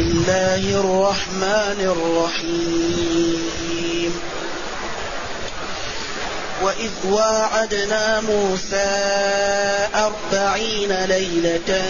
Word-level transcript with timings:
الله 0.00 0.80
الرحمن 0.80 1.80
الرحيم. 1.96 4.12
وإذ 6.62 6.90
واعدنا 7.04 8.20
موسى 8.20 9.08
أربعين 9.94 11.04
ليلة 11.04 11.82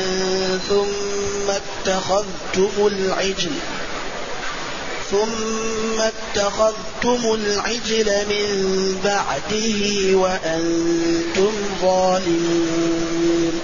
ثم 0.69 1.51
اتخذتم 1.51 2.87
العجل 2.87 3.51
ثم 5.11 6.01
اتخذتم 6.01 7.35
العجل 7.35 8.27
من 8.29 8.49
بعده 9.05 10.17
وأنتم 10.17 11.53
ظالمون. 11.83 13.61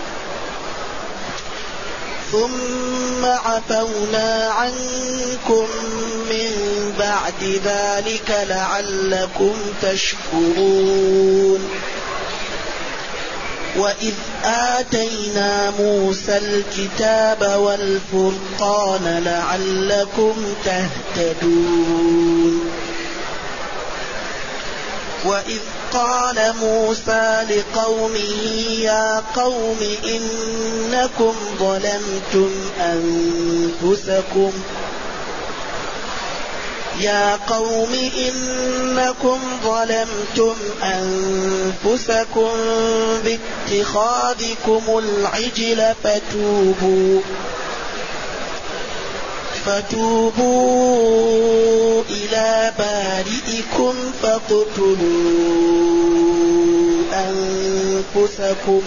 ثم 2.36 3.24
عفونا 3.24 4.50
عنكم 4.50 5.66
من 6.30 6.52
بعد 6.98 7.60
ذلك 7.64 8.46
لعلكم 8.48 9.54
تشكرون. 9.82 11.70
وإذ 13.77 14.14
آتينا 14.44 15.70
موسى 15.70 16.38
الكتاب 16.38 17.60
والفرقان 17.60 19.22
لعلكم 19.24 20.55
تهتدون. 20.64 22.70
وإذ 25.24 25.60
قال 25.92 26.54
موسى 26.60 27.46
لقومه 27.50 28.42
يا 28.80 29.22
قوم 29.34 29.78
إنكم 30.04 31.34
ظلمتم 31.58 32.50
أنفسكم. 32.80 34.52
يا 37.00 37.36
قوم 37.36 38.11
إنكم 38.19 39.41
ظلمتم 39.64 40.55
أنفسكم 40.83 42.50
باتخاذكم 43.24 44.83
العجل 44.98 45.94
فتوبوا. 46.05 47.20
فتوبوا 49.67 51.17
إلى 52.11 52.72
بارئكم 52.78 53.95
فاقتلوا 54.23 54.97
أنفسكم 57.12 58.83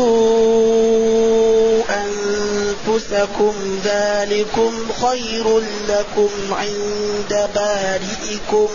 فاقتلوا 0.00 1.82
أنفسكم 1.90 3.54
ذلكم 3.84 4.72
خير 5.02 5.62
لكم 5.88 6.30
عند 6.52 7.48
بارئكم 7.54 8.68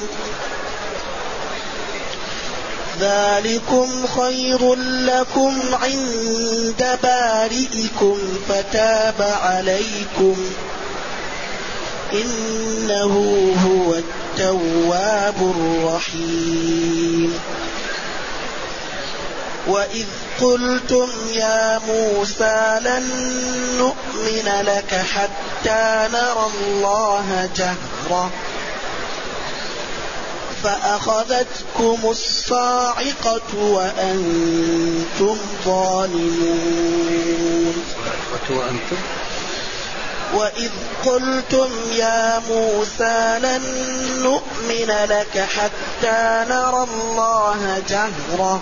ذلكم 3.00 4.08
خير 4.08 4.76
لكم 4.76 5.62
عند 5.74 7.00
بارئكم 7.04 8.18
فتاب 8.50 9.22
عليكم 9.42 10.36
إنه 12.14 13.14
هو 13.68 13.94
التواب 13.94 15.54
الرحيم. 15.56 17.40
وإذ 19.68 20.06
قلتم 20.42 21.10
يا 21.34 21.82
موسى 21.88 22.80
لن 22.82 23.04
نؤمن 23.78 24.62
لك 24.62 24.94
حتى 25.14 26.08
نرى 26.14 26.46
الله 26.56 27.50
جهرة. 27.58 28.32
فأخذتكم 30.66 31.98
الصاعقة 32.04 33.42
وأنتم 33.58 35.38
ظالمون. 35.66 37.06
وأنتم 38.50 38.98
وإذ 40.34 40.72
قلتم 41.06 41.70
يا 41.92 42.42
موسى 42.50 43.40
لن 43.40 43.62
نؤمن 44.24 44.92
لك 45.10 45.40
حتى 45.40 46.46
نرى 46.50 46.84
الله 46.84 47.82
جهرة. 47.90 48.62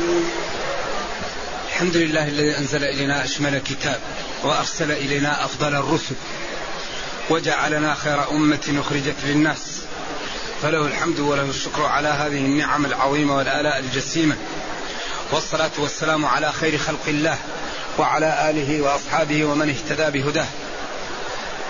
الحمد 1.81 1.97
لله 1.97 2.27
الذي 2.27 2.57
أنزل 2.57 2.83
إلينا 2.83 3.23
أشمل 3.23 3.55
الكتاب 3.55 3.99
وأرسل 4.43 4.91
إلينا 4.91 5.45
أفضل 5.45 5.75
الرسل 5.75 6.15
وجعلنا 7.29 7.95
خير 7.95 8.31
أمة 8.31 8.75
أخرجت 8.79 9.15
للناس 9.23 9.81
فله 10.61 10.85
الحمد 10.85 11.19
وله 11.19 11.43
الشكر 11.49 11.85
على 11.85 12.07
هذه 12.07 12.37
النعم 12.37 12.85
العظيمة 12.85 13.37
والآلاء 13.37 13.79
الجسيمة 13.79 14.35
والصلاة 15.31 15.71
والسلام 15.77 16.25
على 16.25 16.51
خير 16.51 16.77
خلق 16.77 17.07
الله 17.07 17.37
وعلى 17.97 18.49
آله 18.49 18.81
وأصحابه 18.81 19.45
ومن 19.45 19.69
اهتدى 19.69 20.19
بهداه. 20.19 20.47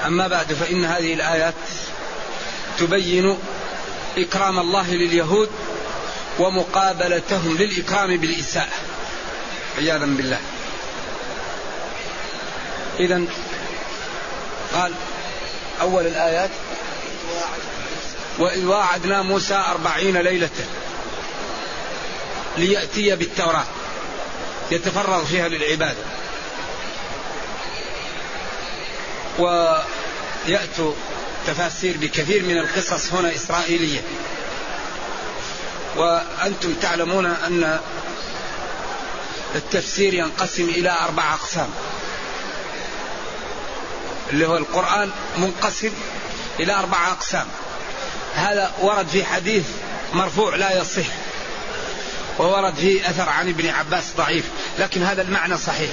أما 0.05 0.27
بعد 0.27 0.53
فإن 0.53 0.85
هذه 0.85 1.13
الآيات 1.13 1.53
تبين 2.79 3.37
إكرام 4.17 4.59
الله 4.59 4.93
لليهود 4.93 5.49
ومقابلتهم 6.39 7.57
للإكرام 7.57 8.17
بالإساءة. 8.17 9.00
عياذا 9.77 10.05
بالله. 10.05 10.39
إذا 12.99 13.21
قال 14.73 14.93
أول 15.81 16.07
الآيات 16.07 16.49
وإذ 18.39 18.65
واعدنا 18.65 19.21
موسى 19.21 19.53
أربعين 19.53 20.17
ليلة 20.17 20.49
ليأتي 22.57 23.15
بالتوراة. 23.15 23.65
يتفرغ 24.71 25.25
فيها 25.25 25.47
للعبادة 25.47 26.03
ويأتوا 29.39 30.93
تفاسير 31.47 31.97
بكثير 31.97 32.43
من 32.43 32.57
القصص 32.57 33.13
هنا 33.13 33.35
إسرائيلية. 33.35 34.01
وأنتم 35.95 36.73
تعلمون 36.73 37.25
أن 37.25 37.79
التفسير 39.55 40.13
ينقسم 40.13 40.69
إلى 40.69 40.97
أربع 41.01 41.33
أقسام. 41.33 41.69
اللي 44.29 44.47
هو 44.47 44.57
القرآن 44.57 45.11
منقسم 45.37 45.91
إلى 46.59 46.73
أربع 46.73 47.07
أقسام. 47.07 47.47
هذا 48.35 48.71
ورد 48.81 49.07
في 49.07 49.25
حديث 49.25 49.63
مرفوع 50.13 50.55
لا 50.55 50.81
يصح 50.81 51.05
وورد 52.39 52.75
فيه 52.75 53.09
أثر 53.09 53.29
عن 53.29 53.49
ابن 53.49 53.67
عباس 53.67 54.03
ضعيف 54.17 54.45
لكن 54.79 55.03
هذا 55.03 55.21
المعنى 55.21 55.57
صحيح. 55.57 55.91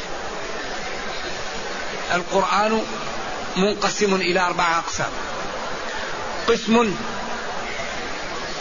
القرآن 2.14 2.82
منقسم 3.56 4.14
إلى 4.14 4.40
أربعة 4.40 4.78
أقسام. 4.78 5.11
قسم 6.49 6.94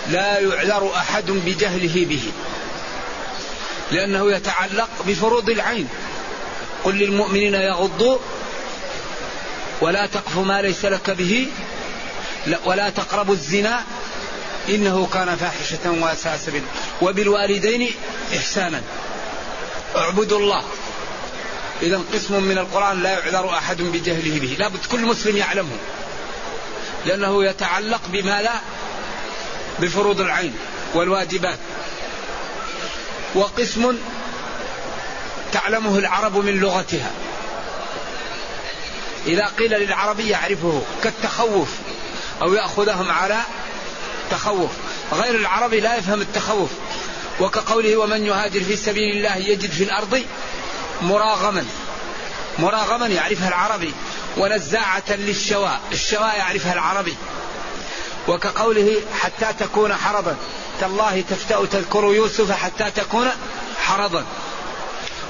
لا 0.10 0.40
يعذر 0.40 0.96
أحد 0.96 1.32
بجهله 1.32 2.06
به. 2.06 2.32
لأنه 3.92 4.32
يتعلق 4.32 4.90
بفروض 5.08 5.50
العين. 5.50 5.88
قل 6.84 6.96
للمؤمنين 6.96 7.54
يغضوا 7.54 8.18
ولا 9.82 10.06
تقف 10.06 10.38
ما 10.38 10.62
ليس 10.62 10.86
لك 10.86 11.10
به 11.10 11.48
ولا 12.66 12.90
تقربوا 12.90 13.34
الزنا 13.34 13.84
إنه 14.70 15.08
كان 15.14 15.36
فاحشة 15.36 15.92
وأساء 15.92 16.38
سبيلا 16.38 16.66
وبالوالدين 17.02 17.92
إحسانا. 18.38 18.82
اعبدوا 19.96 20.40
الله. 20.40 20.64
إذا 21.82 22.02
قسم 22.14 22.44
من 22.44 22.58
القرآن 22.58 23.04
لا 23.04 23.10
يعذر 23.10 23.50
أحد 23.50 23.82
بجهله 23.82 24.40
به. 24.40 24.56
لابد 24.60 24.86
كل 24.92 25.00
مسلم 25.00 25.38
يعلمه. 25.38 25.78
لأنه 27.06 27.46
يتعلق 27.46 28.02
بما 28.08 28.42
لا 28.42 28.54
بفروض 29.80 30.22
العين 30.22 30.54
والواجبات. 30.94 31.60
وقسم 33.38 33.98
تعلمه 35.52 35.98
العرب 35.98 36.38
من 36.38 36.60
لغتها. 36.60 37.12
إذا 39.26 39.46
قيل 39.46 39.72
للعربي 39.72 40.30
يعرفه 40.30 40.82
كالتخوف 41.04 41.70
أو 42.42 42.54
يأخذهم 42.54 43.12
على 43.12 43.38
تخوف. 44.32 44.72
غير 45.14 45.36
العربي 45.36 45.80
لا 45.80 45.98
يفهم 45.98 46.22
التخوف. 46.22 46.70
وكقوله 47.40 47.98
ومن 47.98 48.26
يهاجر 48.26 48.64
في 48.64 48.76
سبيل 48.76 49.18
الله 49.18 49.36
يجد 49.36 49.72
في 49.72 49.84
الأرض 49.84 50.24
مراغما. 51.02 51.66
مراغما 52.60 53.08
يعرفها 53.08 53.48
العربي 53.48 53.94
ونزاعة 54.38 55.10
للشواء. 55.10 55.80
الشواء 55.92 56.38
يعرفها 56.38 56.74
العربي. 56.74 57.16
وكقوله 58.28 59.02
حتى 59.20 59.54
تكون 59.60 59.94
حرضا. 59.94 60.36
تالله 60.80 61.24
تفتأ 61.30 61.66
تذكر 61.66 62.04
يوسف 62.04 62.52
حتى 62.52 62.92
تكون 62.92 63.28
حرضا. 63.82 64.26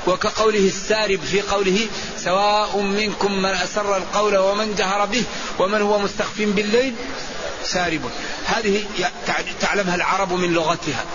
وكقوله 0.08 0.68
السارب 0.68 1.20
في 1.20 1.42
قوله 1.42 1.88
سواء 2.18 2.82
منكم 2.82 3.42
من 3.42 3.50
أسر 3.50 3.98
القول 3.98 4.38
ومن 4.38 4.76
جهر 4.76 5.06
به 5.06 5.24
ومن 5.60 5.82
هو 5.82 6.00
مستخف 6.00 6.42
بالليل 6.42 6.96
سارب. 7.64 8.02
هذه 8.46 8.86
تعلمها 9.62 9.96
العرب 9.96 10.34
من 10.34 10.54
لغتها. 10.54 11.06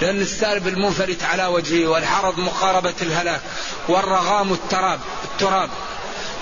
لأن 0.00 0.20
السارب 0.20 0.68
المنفلت 0.68 1.22
على 1.22 1.46
وجهه 1.46 1.86
والحرض 1.86 2.38
مقاربة 2.38 2.94
الهلاك 3.02 3.40
والرغام 3.88 4.52
التراب 4.52 5.00
التراب. 5.24 5.70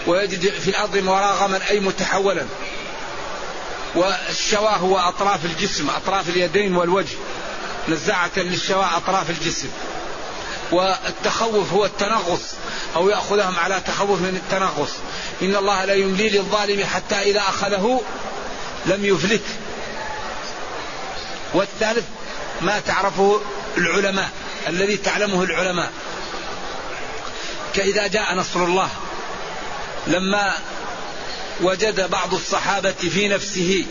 ويجد 0.06 0.50
في 0.50 0.68
الأرض 0.68 0.96
مراغما 0.96 1.60
أي 1.70 1.80
متحولا. 1.80 2.46
والشواه 3.94 4.76
هو 4.76 4.98
أطراف 4.98 5.44
الجسم 5.44 5.90
أطراف 5.90 6.28
اليدين 6.28 6.76
والوجه. 6.76 7.16
نزاعة 7.88 8.30
للشواه 8.36 8.96
أطراف 8.96 9.30
الجسم. 9.30 9.68
والتخوف 10.72 11.72
هو 11.72 11.84
التنغص 11.84 12.54
أو 12.96 13.08
يأخذهم 13.08 13.58
على 13.58 13.80
تخوف 13.86 14.20
من 14.20 14.42
التنغص. 14.44 14.90
إن 15.42 15.56
الله 15.56 15.84
لا 15.84 15.94
يملي 15.94 16.28
للظالم 16.28 16.84
حتى 16.84 17.14
إذا 17.14 17.40
أخذه 17.40 18.00
لم 18.86 19.04
يفلت. 19.04 19.44
والثالث 21.54 22.04
ما 22.60 22.80
تعرفه 22.80 23.40
العلماء 23.76 24.30
الذي 24.68 24.96
تعلمه 24.96 25.42
العلماء. 25.42 25.92
كإذا 27.74 28.06
جاء 28.06 28.34
نصر 28.34 28.64
الله 28.64 28.88
لما 30.06 30.54
وجد 31.62 32.10
بعض 32.10 32.34
الصحابة 32.34 32.92
في 32.92 33.28
نفسه. 33.28 33.86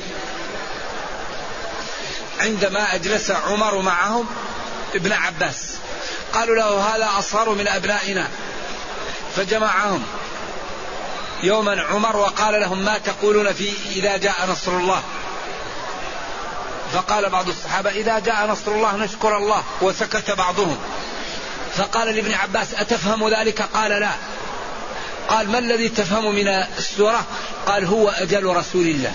عندما 2.40 2.96
أجلس 2.96 3.32
عمر 3.32 3.82
معهم 3.82 4.26
ابن 4.96 5.12
عباس. 5.12 5.78
قالوا 6.34 6.56
له 6.56 6.96
هذا 6.96 7.10
أصغر 7.20 7.50
من 7.50 7.68
أبنائنا. 7.68 8.28
فجمعهم. 9.36 10.04
يوما 11.44 11.82
عمر 11.82 12.18
وقال 12.18 12.62
لهم 12.62 12.86
ما 12.86 12.98
تقولون 12.98 13.54
في 13.54 13.74
إذا 13.96 14.18
جاء 14.18 14.48
نصر 14.52 14.72
الله؟ 14.72 15.04
فقال 16.94 17.30
بعض 17.30 17.50
الصحابة 17.50 17.90
إذا 17.90 18.20
جاء 18.20 18.48
نصر 18.48 18.72
الله 18.72 18.96
نشكر 18.96 19.38
الله. 19.38 19.64
وسكت 19.82 20.32
بعضهم. 20.32 20.78
فقال 21.76 22.16
لابن 22.16 22.34
عباس 22.34 22.74
أتفهم 22.74 23.30
ذلك؟ 23.30 23.62
قال 23.62 23.92
لا. 23.92 24.12
قال 25.30 25.50
ما 25.50 25.60
الذي 25.60 25.90
تفهم 25.90 26.36
من 26.36 26.48
السورة؟ 26.48 27.28
قال 27.66 27.86
هو 27.86 28.10
أجل 28.10 28.46
رسول 28.46 28.88
الله. 28.88 29.14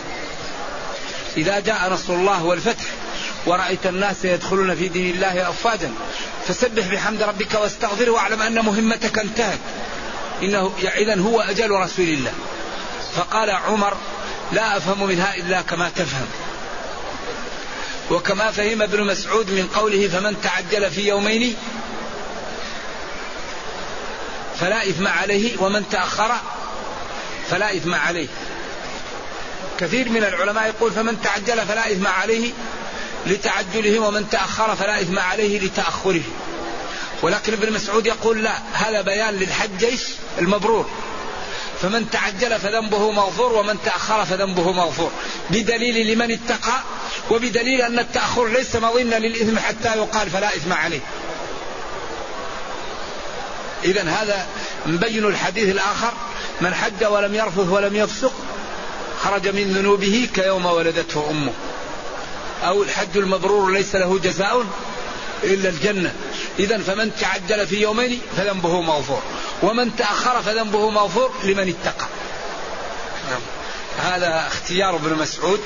إذا 1.37 1.61
جاء 1.61 1.93
نصر 1.93 2.15
الله 2.15 2.45
والفتح 2.45 2.85
ورأيت 3.47 3.87
الناس 3.87 4.25
يدخلون 4.25 4.75
في 4.75 4.89
دين 4.89 5.15
الله 5.15 5.51
أفواجا 5.51 5.93
فسبح 6.49 6.87
بحمد 6.87 7.23
ربك 7.23 7.55
واستغفره 7.55 8.11
واعلم 8.11 8.43
أن 8.43 8.65
مهمتك 8.65 9.19
انتهت. 9.19 9.59
إنه 10.43 10.73
إذا 10.97 11.21
هو 11.21 11.41
أجل 11.41 11.71
رسول 11.71 12.09
الله. 12.09 12.33
فقال 13.17 13.51
عمر 13.51 13.97
لا 14.53 14.77
أفهم 14.77 15.07
منها 15.07 15.37
إلا 15.37 15.61
كما 15.63 15.91
تفهم. 15.97 16.27
وكما 18.11 18.51
فهم 18.51 18.83
ابن 18.83 19.05
مسعود 19.05 19.51
من 19.51 19.69
قوله 19.75 20.09
فمن 20.09 20.41
تعجل 20.43 20.91
في 20.91 21.09
يومين 21.09 21.57
فلا 24.61 24.89
إثم 24.89 25.09
عليه 25.09 25.63
ومن 25.63 25.89
تأخر 25.89 26.31
فلا 27.51 27.77
إثم 27.77 27.95
عليه. 27.95 28.29
كثير 29.79 30.09
من 30.09 30.25
العلماء 30.25 30.67
يقول 30.67 30.93
فمن 30.93 31.23
تعجل 31.23 31.67
فلا 31.67 31.93
إثم 31.93 32.07
عليه 32.07 32.51
لتعجله 33.27 33.99
ومن 33.99 34.31
تأخر 34.31 34.77
فلا 34.77 35.01
إثم 35.01 35.19
عليه 35.19 35.61
لتأخره. 35.61 36.23
ولكن 37.23 37.53
ابن 37.53 37.73
مسعود 37.73 38.07
يقول 38.07 38.43
لا 38.43 38.59
هذا 38.73 39.01
بيان 39.01 39.35
للحج 39.35 39.87
المبرور. 40.39 40.91
فمن 41.83 42.11
تعجل 42.11 42.61
فذنبه 42.61 43.11
مغفور 43.11 43.53
ومن 43.53 43.79
تأخر 43.85 44.25
فذنبه 44.25 44.73
مغفور 44.73 45.11
بدليل 45.51 46.13
لمن 46.13 46.31
اتقى 46.31 46.81
وبدليل 47.31 47.83
أن 47.83 47.99
التأخر 47.99 48.47
ليس 48.47 48.77
مظنا 48.77 49.19
للإثم 49.19 49.59
حتى 49.59 49.99
يقال 49.99 50.31
فلا 50.31 50.57
إثم 50.57 50.73
عليه. 50.73 51.01
إذا 53.85 54.03
هذا 54.03 54.47
مبين 54.87 55.25
الحديث 55.25 55.69
الآخر. 55.69 56.13
من 56.61 56.75
حج 56.75 57.05
ولم 57.05 57.35
يرفث 57.35 57.69
ولم 57.69 57.97
يفسق 57.97 58.33
خرج 59.23 59.49
من 59.49 59.73
ذنوبه 59.73 60.29
كيوم 60.35 60.67
ولدته 60.67 61.31
أمه. 61.31 61.53
أو 62.65 62.83
الحج 62.83 63.17
المبرور 63.17 63.73
ليس 63.73 63.97
له 63.97 64.19
جزاء 64.19 64.65
إلا 65.45 65.69
الجنة. 65.69 66.15
إذا 66.59 66.79
فمن 66.79 67.11
تعجل 67.21 67.67
في 67.67 67.81
يومين 67.81 68.21
فذنبه 68.37 68.81
مغفور. 68.81 69.23
ومن 69.63 69.97
تأخر 69.97 70.43
فذنبه 70.43 70.91
مغفور 70.91 71.33
لمن 71.45 71.69
اتقى. 71.69 72.07
نعم. 73.31 73.41
هذا 74.13 74.47
اختيار 74.47 74.97
ابن 74.97 75.15
مسعود. 75.15 75.61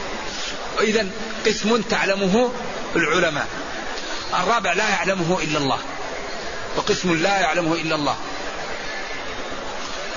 إذا 0.80 1.06
قسم 1.46 1.80
تعلمه 1.80 2.50
العلماء. 2.96 3.46
الرابع 4.34 4.72
لا 4.72 4.88
يعلمه 4.88 5.38
إلا 5.42 5.58
الله. 5.58 5.78
وقسم 6.78 7.22
لا 7.22 7.38
يعلمه 7.38 7.74
إلا 7.74 7.94
الله. 7.94 8.16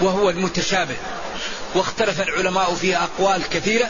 وهو 0.02 0.30
المتشابه. 0.30 0.96
واختلف 1.76 2.22
العلماء 2.22 2.76
فيه 2.76 3.04
أقوال 3.04 3.50
كثيرة 3.50 3.90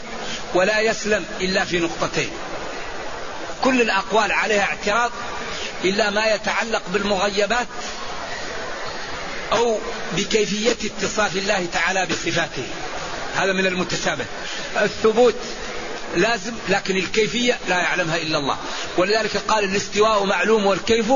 ولا 0.54 0.80
يسلم 0.80 1.24
إلا 1.40 1.64
في 1.64 1.78
نقطتين. 1.78 2.30
كل 3.64 3.80
الأقوال 3.80 4.32
عليها 4.32 4.62
اعتراض 4.62 5.10
إلا 5.84 6.10
ما 6.10 6.26
يتعلق 6.26 6.82
بالمغيبات 6.92 7.66
أو 9.52 9.78
بكيفية 10.12 10.76
اتصاف 10.84 11.36
الله 11.36 11.66
تعالى 11.72 12.06
بصفاته. 12.06 12.64
هذا 13.36 13.52
من 13.52 13.66
المتشابه. 13.66 14.24
الثبوت 14.82 15.34
لازم 16.16 16.52
لكن 16.68 16.96
الكيفية 16.96 17.58
لا 17.68 17.78
يعلمها 17.78 18.16
إلا 18.16 18.38
الله. 18.38 18.56
ولذلك 18.96 19.36
قال 19.36 19.64
الاستواء 19.64 20.24
معلوم 20.24 20.66
والكيف 20.66 21.12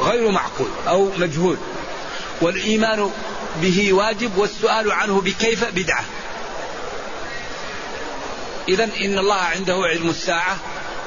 غير 0.00 0.30
معقول 0.30 0.68
أو 0.88 1.10
مجهول. 1.18 1.56
والإيمان 2.40 3.10
به 3.62 3.92
واجب 3.92 4.38
والسؤال 4.38 4.92
عنه 4.92 5.20
بكيف 5.20 5.64
بدعة. 5.64 6.04
إذا 8.68 8.84
إن 8.84 9.18
الله 9.18 9.34
عنده 9.34 9.74
علم 9.74 10.10
الساعة 10.10 10.56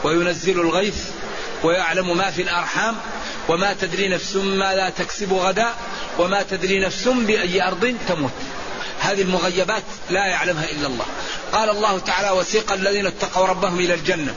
وينزل 0.04 0.60
الغيث 0.60 1.04
ويعلم 1.64 2.18
ما 2.18 2.32
في 2.32 2.42
الأرحام 2.42 2.98
وما 3.50 3.74
تدري 3.74 4.10
نفس 4.10 4.36
ما 4.36 4.76
لا 4.76 4.90
تكسب 4.90 5.34
غدا 5.34 5.68
وما 6.20 6.44
تدري 6.44 6.80
نفس 6.80 7.08
بأي 7.08 7.68
أرض 7.68 7.96
تموت. 8.08 8.32
هذه 9.00 9.22
المغيبات 9.22 9.84
لا 10.10 10.26
يعلمها 10.26 10.72
إلا 10.72 10.88
الله. 10.88 11.06
قال 11.54 11.70
الله 11.70 12.00
تعالى 12.00 12.32
وسيق 12.32 12.74
الذين 12.74 13.06
اتقوا 13.06 13.48
ربهم 13.48 13.80
إلى 13.80 13.94
الجنة. 13.94 14.36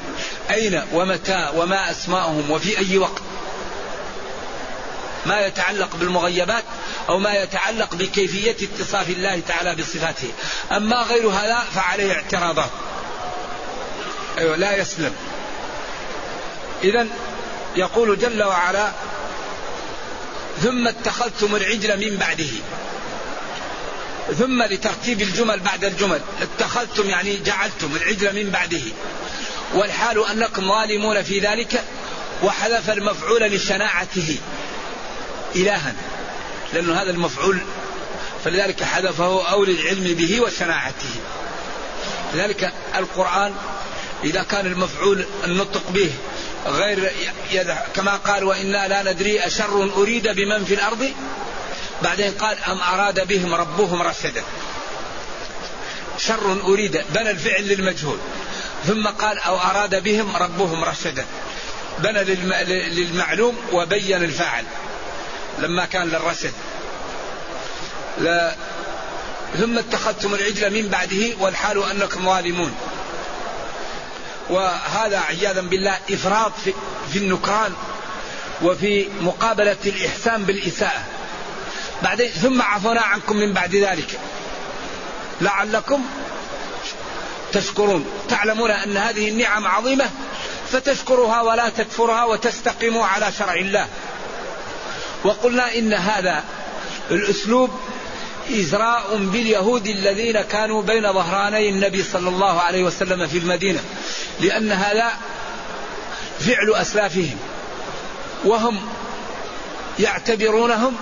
أين 0.51 0.83
ومتى 0.93 1.51
وما 1.57 1.91
أسماؤهم 1.91 2.51
وفي 2.51 2.79
أي 2.79 2.99
وقت؟ 2.99 3.23
ما 5.27 5.47
يتعلق 5.47 5.97
بالمغيبات 5.97 6.65
أو 7.09 7.19
ما 7.19 7.35
يتعلق 7.35 7.95
بكيفية 7.95 8.57
اتصاف 8.67 9.11
الله 9.11 9.43
تعالى 9.49 9.75
بصفاته. 9.75 10.33
أما 10.73 10.97
غير 10.97 11.29
هذا 11.29 11.65
فعليه 11.75 12.13
اعتراضات. 12.13 12.71
أيوة 14.39 14.57
لا 14.57 14.77
يسلم. 14.77 15.15
إذا 16.85 17.07
يقول 17.77 18.19
جل 18.19 18.43
وعلا 18.43 18.93
ثم 20.63 20.89
اتخذتم 20.89 21.57
العجل 21.57 22.11
من 22.11 22.17
بعده. 22.17 22.51
ثم 24.39 24.63
لترتيب 24.63 25.23
الجمل 25.23 25.61
بعد 25.61 25.85
الجمل. 25.85 26.21
اتخذتم 26.43 27.11
يعني 27.11 27.37
جعلتم 27.37 27.97
العجل 27.97 28.45
من 28.45 28.51
بعده. 28.51 28.83
والحال 29.75 30.27
أنكم 30.27 30.69
ظالمون 30.69 31.23
في 31.23 31.39
ذلك 31.39 31.85
وحذف 32.43 32.91
المفعول 32.91 33.43
لشناعته. 33.43 34.39
إلها 35.55 35.95
لأن 36.73 36.91
هذا 36.91 37.11
المفعول 37.11 37.59
فلذلك 38.45 38.83
حذفه 38.83 39.51
أو 39.51 39.65
للعلم 39.65 40.15
به 40.15 40.41
وشناعته. 40.41 41.11
لذلك 42.35 42.73
القرآن 42.97 43.55
إذا 44.25 44.43
كان 44.43 44.67
المفعول 44.67 45.25
النطق 45.45 45.91
به 45.91 46.11
غير 46.67 47.13
كما 47.95 48.17
قال 48.17 48.45
وإنا 48.45 48.89
لا 48.89 49.13
ندري 49.13 49.41
أشر 49.41 49.93
أريد 49.97 50.29
بمن 50.29 50.65
في 50.65 50.75
الأرض؟ 50.75 51.13
بعدين 52.03 52.33
قال 52.33 52.59
أم 52.59 52.79
أراد 52.81 53.29
بهم 53.29 53.55
ربهم 53.55 54.03
رشدا؟ 54.03 54.43
شر 56.19 56.61
أريد 56.63 57.05
بنى 57.15 57.31
الفعل 57.31 57.63
للمجهول. 57.69 58.19
ثم 58.87 59.07
قال 59.07 59.39
أو 59.39 59.59
أراد 59.59 60.03
بهم 60.03 60.37
ربهم 60.37 60.85
رشدا؟ 60.85 61.27
بنى 61.99 62.25
للمعلوم 62.91 63.57
وبين 63.73 64.25
الفاعل. 64.25 64.65
لما 65.59 65.85
كان 65.85 66.09
للرشد 66.09 66.53
لا 68.19 68.55
ثم 69.59 69.79
اتخذتم 69.79 70.35
العجل 70.35 70.83
من 70.83 70.89
بعده 70.89 71.37
والحال 71.41 71.85
أنكم 71.91 72.25
ظالمون. 72.25 72.75
وهذا 74.51 75.19
عياذا 75.19 75.61
بالله 75.61 75.99
إفراط 76.11 76.53
في, 76.65 76.73
في 77.13 77.19
النكران 77.19 77.73
وفي 78.63 79.09
مقابلة 79.21 79.77
الإحسان 79.87 80.45
بالإساءة. 80.45 81.05
بعدين 82.03 82.29
ثم 82.29 82.63
عفونا 82.63 83.01
عنكم 83.01 83.37
من 83.37 83.53
بعد 83.53 83.75
ذلك. 83.75 84.19
لعلكم 85.41 86.05
تشكرون. 87.53 88.07
تعلمون 88.29 88.71
أن 88.71 88.97
هذه 88.97 89.29
النعم 89.29 89.67
عظيمة 89.67 90.11
فتشكرها 90.73 91.43
ولا 91.43 91.69
تكفرها 91.69 92.25
وتستقيموا 92.25 93.07
على 93.07 93.33
شرع 93.39 93.55
الله. 93.55 93.89
وقلنا 95.25 95.79
إن 95.79 95.93
هذا 95.93 96.45
الأسلوب 97.11 97.71
إزراء 98.51 99.17
باليهود 99.17 99.87
الذين 99.87 100.41
كانوا 100.41 100.83
بين 100.83 101.13
ظهراني 101.13 101.69
النبي 101.69 102.03
صلى 102.03 102.29
الله 102.29 102.61
عليه 102.61 102.85
وسلم 102.85 103.27
في 103.27 103.39
المدينة 103.39 103.81
لأن 104.41 104.73
هذا 104.73 105.13
فعل 106.41 106.73
أسلافهم 106.75 107.37
وهم 108.45 108.81
يعتبرونهم 109.99 110.97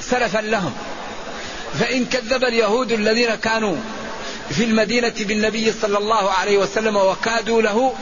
سلفا 0.00 0.38
لهم. 0.38 0.72
فإن 1.80 2.04
كذب 2.04 2.44
اليهود 2.44 2.92
الذين 2.92 3.34
كانوا 3.34 3.76
في 4.50 4.64
المدينة 4.64 5.14
بالنبي 5.20 5.72
صلى 5.82 5.98
الله 5.98 6.30
عليه 6.30 6.58
وسلم 6.58 6.96
وكادوا 6.96 7.62
له 7.62 7.94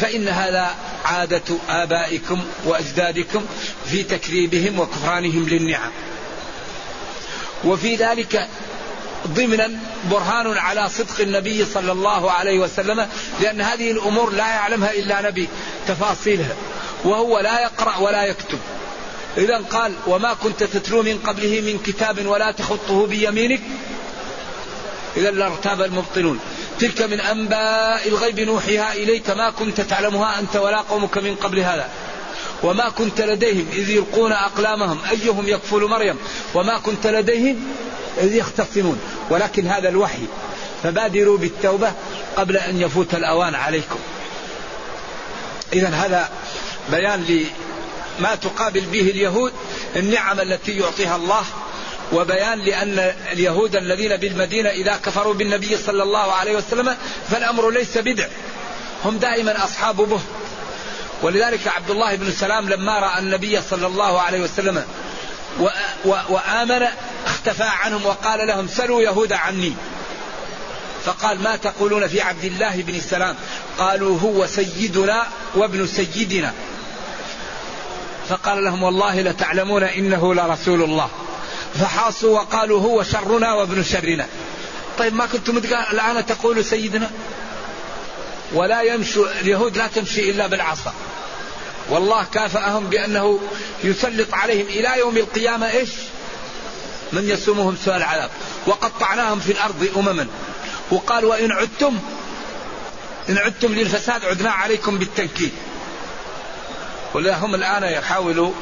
فإن 0.00 0.28
هذا 0.28 0.74
عادة 1.04 1.56
آبائكم 1.68 2.40
وأجدادكم 2.64 3.46
في 3.86 4.02
تكذيبهم 4.02 4.80
وكفرانهم 4.80 5.48
للنعم. 5.48 5.90
وفي 7.64 7.96
ذلك 7.96 8.48
ضمنا 9.26 9.70
برهان 10.10 10.58
على 10.58 10.88
صدق 10.88 11.20
النبي 11.20 11.64
صلى 11.64 11.92
الله 11.92 12.30
عليه 12.30 12.58
وسلم 12.58 13.08
لأن 13.40 13.60
هذه 13.60 13.90
الأمور 13.90 14.30
لا 14.30 14.48
يعلمها 14.48 14.92
إلا 14.92 15.22
نبي 15.22 15.48
تفاصيلها 15.88 16.56
وهو 17.04 17.38
لا 17.38 17.60
يقرأ 17.60 17.96
ولا 17.96 18.24
يكتب. 18.24 18.58
إذا 19.36 19.58
قال 19.58 19.94
وما 20.06 20.34
كنت 20.34 20.62
تتلو 20.62 21.02
من 21.02 21.18
قبله 21.18 21.60
من 21.60 21.78
كتاب 21.78 22.26
ولا 22.26 22.50
تخطه 22.50 23.06
بيمينك؟ 23.06 23.60
إذا 25.16 25.30
لارتاب 25.30 25.82
المبطلون. 25.82 26.40
تلك 26.80 27.02
من 27.02 27.20
أنباء 27.20 28.08
الغيب 28.08 28.40
نوحيها 28.40 28.92
إليك 28.92 29.30
ما 29.30 29.50
كنت 29.50 29.80
تعلمها 29.80 30.38
أنت 30.38 30.56
ولا 30.56 30.80
قومك 30.80 31.18
من 31.18 31.34
قبل 31.34 31.58
هذا. 31.58 31.88
وما 32.62 32.88
كنت 32.88 33.20
لديهم 33.20 33.66
إذ 33.72 33.90
يلقون 33.90 34.32
أقلامهم 34.32 34.98
أيهم 35.10 35.48
يكفل 35.48 35.84
مريم؟ 35.84 36.16
وما 36.54 36.78
كنت 36.78 37.06
لديهم 37.06 37.64
إذ 38.20 38.34
يختصمون 38.34 39.00
ولكن 39.30 39.66
هذا 39.66 39.88
الوحي 39.88 40.22
فبادروا 40.82 41.38
بالتوبة 41.38 41.92
قبل 42.36 42.56
أن 42.56 42.80
يفوت 42.80 43.14
الأوان 43.14 43.54
عليكم. 43.54 43.98
إذا 45.72 45.88
هذا 45.88 46.28
بيان 46.90 47.46
لما 48.18 48.34
تقابل 48.34 48.80
به 48.80 49.00
اليهود 49.00 49.52
النعم 49.96 50.40
التي 50.40 50.72
يعطيها 50.72 51.16
الله 51.16 51.44
وبيان 52.14 52.58
لأن 52.58 53.12
اليهود 53.32 53.76
الذين 53.76 54.16
بالمدينة 54.16 54.68
إذا 54.68 54.96
كفروا 54.96 55.34
بالنبي 55.34 55.76
صلى 55.76 56.02
الله 56.02 56.32
عليه 56.32 56.56
وسلم 56.56 56.96
فالأمر 57.30 57.70
ليس 57.70 57.98
بدع. 57.98 58.26
هم 59.04 59.18
دائما 59.18 59.64
أصحاب 59.64 59.96
به. 59.96 60.20
ولذلك 61.22 61.68
عبد 61.68 61.90
الله 61.90 62.14
بن 62.14 62.30
سلام 62.30 62.68
لما 62.68 62.98
رأى 62.98 63.18
النبي 63.18 63.60
صلى 63.70 63.86
الله 63.86 64.20
عليه 64.20 64.40
وسلم 64.40 64.84
وآمن 66.04 66.86
اختفى 67.26 67.64
عنهم 67.64 68.06
وقال 68.06 68.46
لهم 68.46 68.68
سلوا 68.68 69.02
يهود 69.02 69.32
عني. 69.32 69.74
فقال 71.04 71.42
ما 71.42 71.56
تقولون 71.56 72.08
في 72.08 72.20
عبد 72.20 72.44
الله 72.44 72.82
بن 72.82 73.00
سلام؟ 73.00 73.36
قالوا 73.78 74.18
هو 74.20 74.46
سيدنا 74.46 75.26
وابن 75.54 75.86
سيدنا. 75.86 76.52
فقال 78.28 78.64
لهم 78.64 78.82
والله 78.82 79.20
لتعلمون 79.20 79.82
إنه 79.82 80.34
لرسول 80.34 80.82
الله. 80.82 81.10
فحاصوا 81.80 82.38
وقالوا 82.38 82.80
هو 82.80 83.02
شرنا 83.02 83.52
وابن 83.52 83.82
شرنا. 83.82 84.26
طيب 84.98 85.14
ما 85.14 85.26
كنتم 85.26 85.56
الآن 85.92 86.26
تقولوا 86.26 86.62
سيدنا 86.62 87.10
ولا 88.52 88.82
يمشي 88.82 89.20
اليهود 89.40 89.76
لا 89.76 89.86
تمشي 89.86 90.30
إلا 90.30 90.46
بالعصا. 90.46 90.92
والله 91.90 92.24
كافأهم 92.32 92.86
بأنه 92.86 93.40
يسلط 93.84 94.34
عليهم 94.34 94.66
إلى 94.66 94.98
يوم 94.98 95.16
القيامة 95.16 95.70
إيش؟ 95.70 95.90
من 97.12 97.28
يسومهم 97.28 97.76
سوء 97.84 97.96
العذاب. 97.96 98.30
وقطعناهم 98.66 99.40
في 99.40 99.52
الأرض 99.52 99.88
أمما. 99.96 100.26
وقال 100.90 101.24
وإن 101.24 101.52
عدتم 101.52 101.98
إن 103.28 103.38
عدتم 103.38 103.74
للفساد 103.74 104.24
عدنا 104.24 104.50
عليكم 104.50 104.98
بالتنكيل. 104.98 105.50
ولا 107.14 107.38
هم 107.38 107.54
الآن 107.54 107.82
يحاولوا 107.82 108.52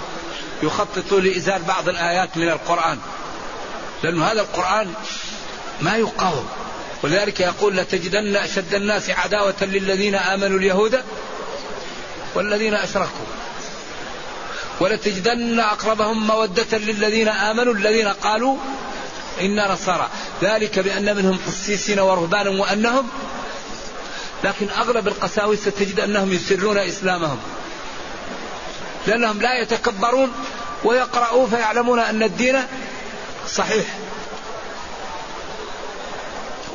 يخططوا 0.63 1.21
لإزال 1.21 1.63
بعض 1.63 1.89
الآيات 1.89 2.37
من 2.37 2.49
القرآن. 2.49 2.99
لأن 4.03 4.23
هذا 4.23 4.41
القرآن 4.41 4.93
ما 5.81 5.97
يقاوم. 5.97 6.49
ولذلك 7.03 7.41
يقول 7.41 7.77
لتجدن 7.77 8.37
أشد 8.37 8.75
الناس 8.75 9.11
عداوة 9.11 9.55
للذين 9.63 10.15
آمنوا 10.15 10.59
اليهود 10.59 11.03
والذين 12.35 12.75
أشركوا. 12.75 13.27
ولتجدن 14.81 15.61
أقربهم 15.61 16.27
مودة 16.27 16.79
للذين 16.79 17.29
آمنوا 17.29 17.75
الذين 17.75 18.09
قالوا 18.09 18.57
إنا 19.41 19.73
نصارى. 19.73 20.09
ذلك 20.43 20.79
بأن 20.79 21.17
منهم 21.17 21.39
قسيسين 21.47 21.99
ورهبانا 22.01 22.51
وأنهم 22.51 23.09
لكن 24.45 24.69
أغلب 24.71 25.09
القساوسة 25.09 25.71
تجد 25.71 26.01
أنهم 26.01 26.33
يسرون 26.33 26.79
إسلامهم. 26.79 27.39
لأنهم 29.07 29.43
لا 29.43 29.61
يتكبرون 29.61 30.33
ويقرأوا 30.85 31.47
فيعلمون 31.47 31.99
أن 31.99 32.23
الدين 32.23 32.63
صحيح. 33.49 33.85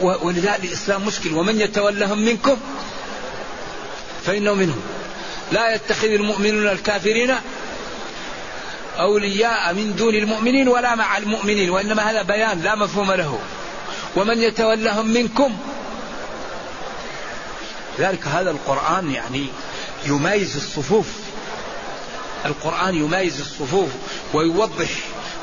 ولذلك 0.02 0.60
الإسلام 0.64 1.06
مشكل. 1.06 1.34
ومن 1.34 1.62
يتولهم 1.62 2.20
منكم 2.20 2.58
فإنه 4.26 4.54
منهم. 4.54 4.82
لا 5.52 5.76
يتخذ 5.76 6.08
المؤمنون 6.08 6.68
الكافرين 6.68 7.36
أولياء 9.00 9.74
من 9.74 9.96
دون 9.96 10.16
المؤمنين 10.16 10.68
ولا 10.68 10.96
مع 10.96 11.18
المؤمنين 11.18 11.70
وإنما 11.70 12.12
هذا 12.12 12.22
بيان 12.22 12.62
لا 12.62 12.76
مفهوم 12.76 13.12
له. 13.12 13.40
ومن 14.16 14.42
يتولهم 14.42 15.08
منكم 15.08 15.58
ذلك 18.00 18.28
هذا 18.28 18.52
القرآن 18.52 19.12
يعني 19.12 19.48
يميز 20.06 20.56
الصفوف. 20.56 21.27
القرآن 22.46 22.96
يميز 22.96 23.40
الصفوف 23.40 23.90
ويوضح 24.34 24.90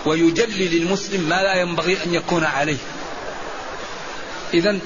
ويجلي 0.07 0.69
للمسلم 0.69 1.21
ما 1.29 1.43
لا 1.43 1.55
ينبغي 1.55 2.05
أن 2.05 2.15
يكون 2.15 2.45
عليه. 2.45 2.77
إذا 4.55 4.79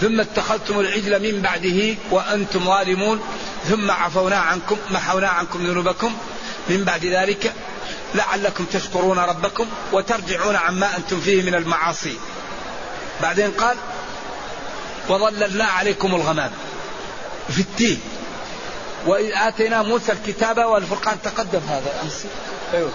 ثم 0.00 0.20
اتخذتم 0.20 0.80
العجل 0.80 1.32
من 1.32 1.42
بعده 1.42 1.94
وأنتم 2.10 2.64
ظالمون. 2.64 3.20
ثم 3.68 3.90
عفونا 3.90 4.36
عنكم 4.36 4.76
محونا 4.90 5.28
عنكم 5.28 5.66
ذنوبكم. 5.66 6.16
من 6.68 6.84
بعد 6.84 7.06
ذلك 7.06 7.52
لعلكم 8.14 8.64
تشكرون 8.64 9.18
ربكم 9.18 9.66
وترجعون 9.92 10.56
عما 10.56 10.96
أنتم 10.96 11.20
فيه 11.20 11.42
من 11.42 11.54
المعاصي. 11.54 12.16
بعدين 13.22 13.50
قال 13.50 13.76
وظللنا 15.08 15.64
عليكم 15.64 16.14
الغمام 16.14 16.50
في 17.50 17.60
التين 17.60 18.00
وإذ 19.06 19.30
آتينا 19.34 19.82
موسى 19.82 20.12
الكتاب 20.12 20.58
والفرقان 20.58 21.22
تقدم 21.22 21.60
هذا 21.68 22.00
أمس. 22.02 22.24
أيوه. 22.74 22.92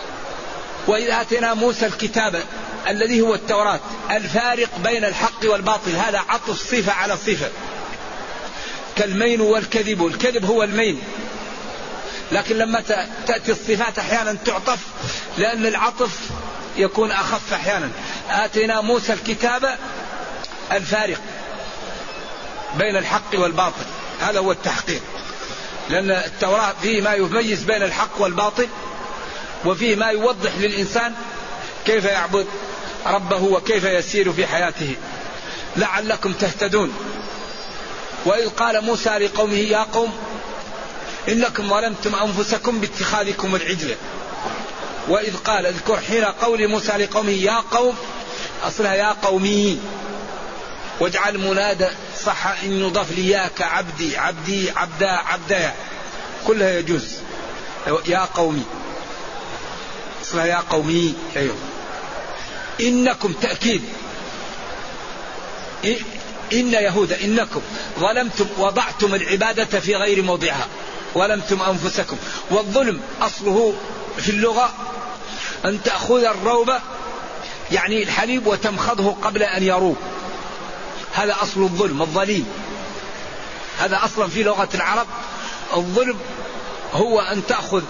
وإذ 0.87 1.09
آتينا 1.09 1.53
موسى 1.53 1.85
الكتاب 1.85 2.43
الذي 2.87 3.21
هو 3.21 3.33
التوراة 3.33 3.79
الفارق 4.11 4.69
بين 4.83 5.05
الحق 5.05 5.39
والباطل 5.45 5.95
هذا 5.95 6.19
عطف 6.29 6.61
صفة 6.71 6.93
على 6.93 7.17
صفة. 7.17 7.49
كالمين 8.95 9.41
والكذب 9.41 10.07
الكذب 10.07 10.45
هو 10.45 10.63
المين. 10.63 11.01
لكن 12.31 12.57
لما 12.57 12.83
تأتي 13.27 13.51
الصفات 13.51 13.99
أحيانا 13.99 14.37
تعطف 14.45 14.79
لأن 15.37 15.65
العطف 15.65 16.19
يكون 16.77 17.11
أخف 17.11 17.53
أحيانا. 17.53 17.89
آتينا 18.29 18.81
موسى 18.81 19.13
الكتاب 19.13 19.77
الفارق 20.71 21.21
بين 22.77 22.97
الحق 22.97 23.33
والباطل 23.33 23.85
هذا 24.21 24.39
هو 24.39 24.51
التحقيق. 24.51 25.01
لأن 25.89 26.12
التوراة 26.12 26.74
فيه 26.82 27.01
ما 27.01 27.13
يميز 27.13 27.63
بين 27.63 27.84
الحق 27.84 28.22
والباطل 28.22 28.67
وفيه 29.65 29.96
ما 29.96 30.06
يوضح 30.06 30.58
للإنسان 30.58 31.13
كيف 31.86 32.06
يعبد 32.06 32.46
ربه 33.06 33.44
وكيف 33.44 33.84
يسير 33.84 34.34
في 34.34 34.48
حياته. 34.48 34.96
لعلكم 35.77 36.34
تهتدون. 36.34 36.94
وإذ 38.25 38.50
قال 38.50 38.84
موسى 38.84 39.10
لقومه 39.10 39.56
يا 39.56 39.84
قوم 39.94 40.13
إنكم 41.29 41.70
ظلمتم 41.70 42.15
أنفسكم 42.15 42.79
باتخاذكم 42.79 43.56
العجل. 43.56 43.96
وإذ 45.08 45.38
قال 45.38 45.65
اذكر 45.65 45.98
حين 45.98 46.25
قول 46.25 46.67
موسى 46.67 46.91
لقومه 46.91 47.32
يا 47.32 47.63
قوم 47.72 47.96
أصلها 48.63 48.96
يا 48.96 49.15
قومي. 49.24 49.79
واجعل 50.99 51.37
منادى 51.37 51.87
صح 52.25 52.47
إن 52.63 52.71
يضاف 52.71 53.11
لي 53.11 53.29
يا 53.29 53.47
كعبدي 53.47 54.17
عبدي 54.17 54.71
عبدا 54.71 55.11
عبدا. 55.11 55.73
كلها 56.47 56.79
يجوز. 56.79 57.15
يا 58.05 58.27
قومي. 58.33 58.63
أصلها 60.23 60.45
يا 60.45 60.63
قومي. 60.69 61.13
أيوه. 61.35 61.55
إنكم 62.81 63.33
تأكيد. 63.33 63.81
إن 66.53 66.73
يهود 66.73 67.11
إنكم. 67.11 67.61
ظلمتم 67.99 68.45
وضعتم 68.57 69.15
العبادة 69.15 69.79
في 69.79 69.95
غير 69.95 70.21
موضعها. 70.23 70.67
ظلمتم 71.13 71.61
أنفسكم. 71.61 72.17
والظلم 72.51 73.01
أصله 73.21 73.73
في 74.17 74.29
اللغة 74.29 74.73
أن 75.65 75.83
تأخذ 75.83 76.23
الروب 76.23 76.71
يعني 77.71 78.03
الحليب 78.03 78.47
وتمخضه 78.47 79.11
قبل 79.21 79.43
أن 79.43 79.63
يروب. 79.63 79.97
هذا 81.17 81.36
أصل 81.41 81.63
الظلم 81.63 82.01
الظليم. 82.01 82.47
هذا 83.79 84.00
أصلا 84.05 84.27
في 84.27 84.43
لغة 84.43 84.69
العرب 84.74 85.07
الظلم 85.75 86.17
هو 86.93 87.19
أن 87.19 87.41
تأخذ 87.47 87.83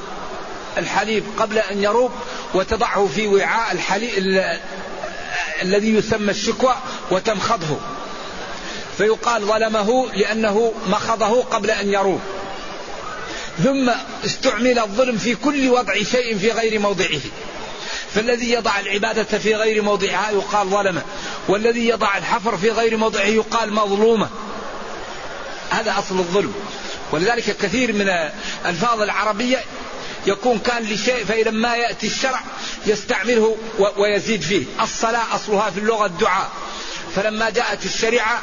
الحليب 0.78 1.24
قبل 1.40 1.58
أن 1.58 1.84
يروب 1.84 2.12
وتضعه 2.54 3.08
في 3.16 3.28
وعاء 3.28 3.72
الحليب 3.72 4.12
الذي 5.62 5.94
يسمى 5.94 6.32
الشكوى 6.32 6.76
وتمخضه 7.12 7.78
فيقال 8.98 9.46
ظلمه 9.46 10.08
لأنه 10.14 10.74
مخضه 10.88 11.44
قبل 11.44 11.72
أن 11.72 11.94
يروب. 11.94 12.22
ثم 13.64 13.92
استعمل 14.26 14.80
الظلم 14.80 15.18
في 15.18 15.36
كل 15.36 15.70
وضع 15.70 15.94
شيء 15.94 16.38
في 16.38 16.52
غير 16.52 16.80
موضعه. 16.80 17.20
فالذي 18.16 18.52
يضع 18.52 18.80
العبادة 18.80 19.24
في 19.24 19.56
غير 19.56 19.82
موضعها 19.82 20.32
يقال 20.32 20.70
ظلمه 20.70 21.02
والذي 21.48 21.88
يضع 21.88 22.18
الحفر 22.18 22.58
في 22.58 22.72
غير 22.72 22.98
موضعه 22.98 23.26
يقال 23.26 23.74
مظلومة. 23.74 24.30
هذا 25.70 26.00
أصل 26.00 26.18
الظلم. 26.20 26.54
ولذلك 27.12 27.58
كثير 27.58 27.94
من 27.94 28.10
الألفاظ 28.66 29.02
العربية 29.02 29.64
يكون 30.28 30.60
كان 30.60 30.84
لشيء 30.84 31.26
فإذا 31.26 31.52
ما 31.52 31.76
يأتي 31.76 32.08
الشرع 32.08 32.44
يستعمله 32.86 33.58
ويزيد 33.98 34.42
فيه. 34.42 34.66
الصلاة 34.82 35.36
أصلها 35.36 35.70
في 35.70 35.80
اللغة 35.80 36.06
الدعاء. 36.06 36.52
فلما 37.16 37.50
جاءت 37.50 37.86
الشريعة 37.86 38.42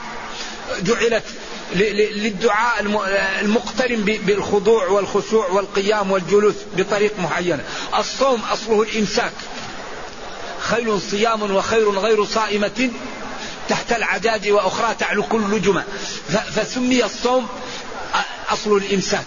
جعلت 0.80 1.24
للدعاء 1.74 2.80
المقترن 3.40 4.00
بالخضوع 4.04 4.86
والخشوع 4.88 5.48
والقيام 5.48 6.10
والجلوس 6.10 6.54
بطريق 6.76 7.18
معينة. 7.18 7.64
الصوم 7.98 8.40
أصله 8.52 8.82
الإمساك. 8.82 9.32
خيل 10.64 11.00
صيام 11.00 11.42
وخير 11.42 11.90
غير 11.90 12.24
صائمة 12.24 12.90
تحت 13.68 13.92
العداد 13.92 14.48
وأخرى 14.48 14.94
تعلو 14.98 15.22
كل 15.22 15.62
جمع. 15.62 15.82
فسمي 16.28 17.04
الصوم 17.04 17.48
أصل 18.48 18.76
الإمساك. 18.76 19.24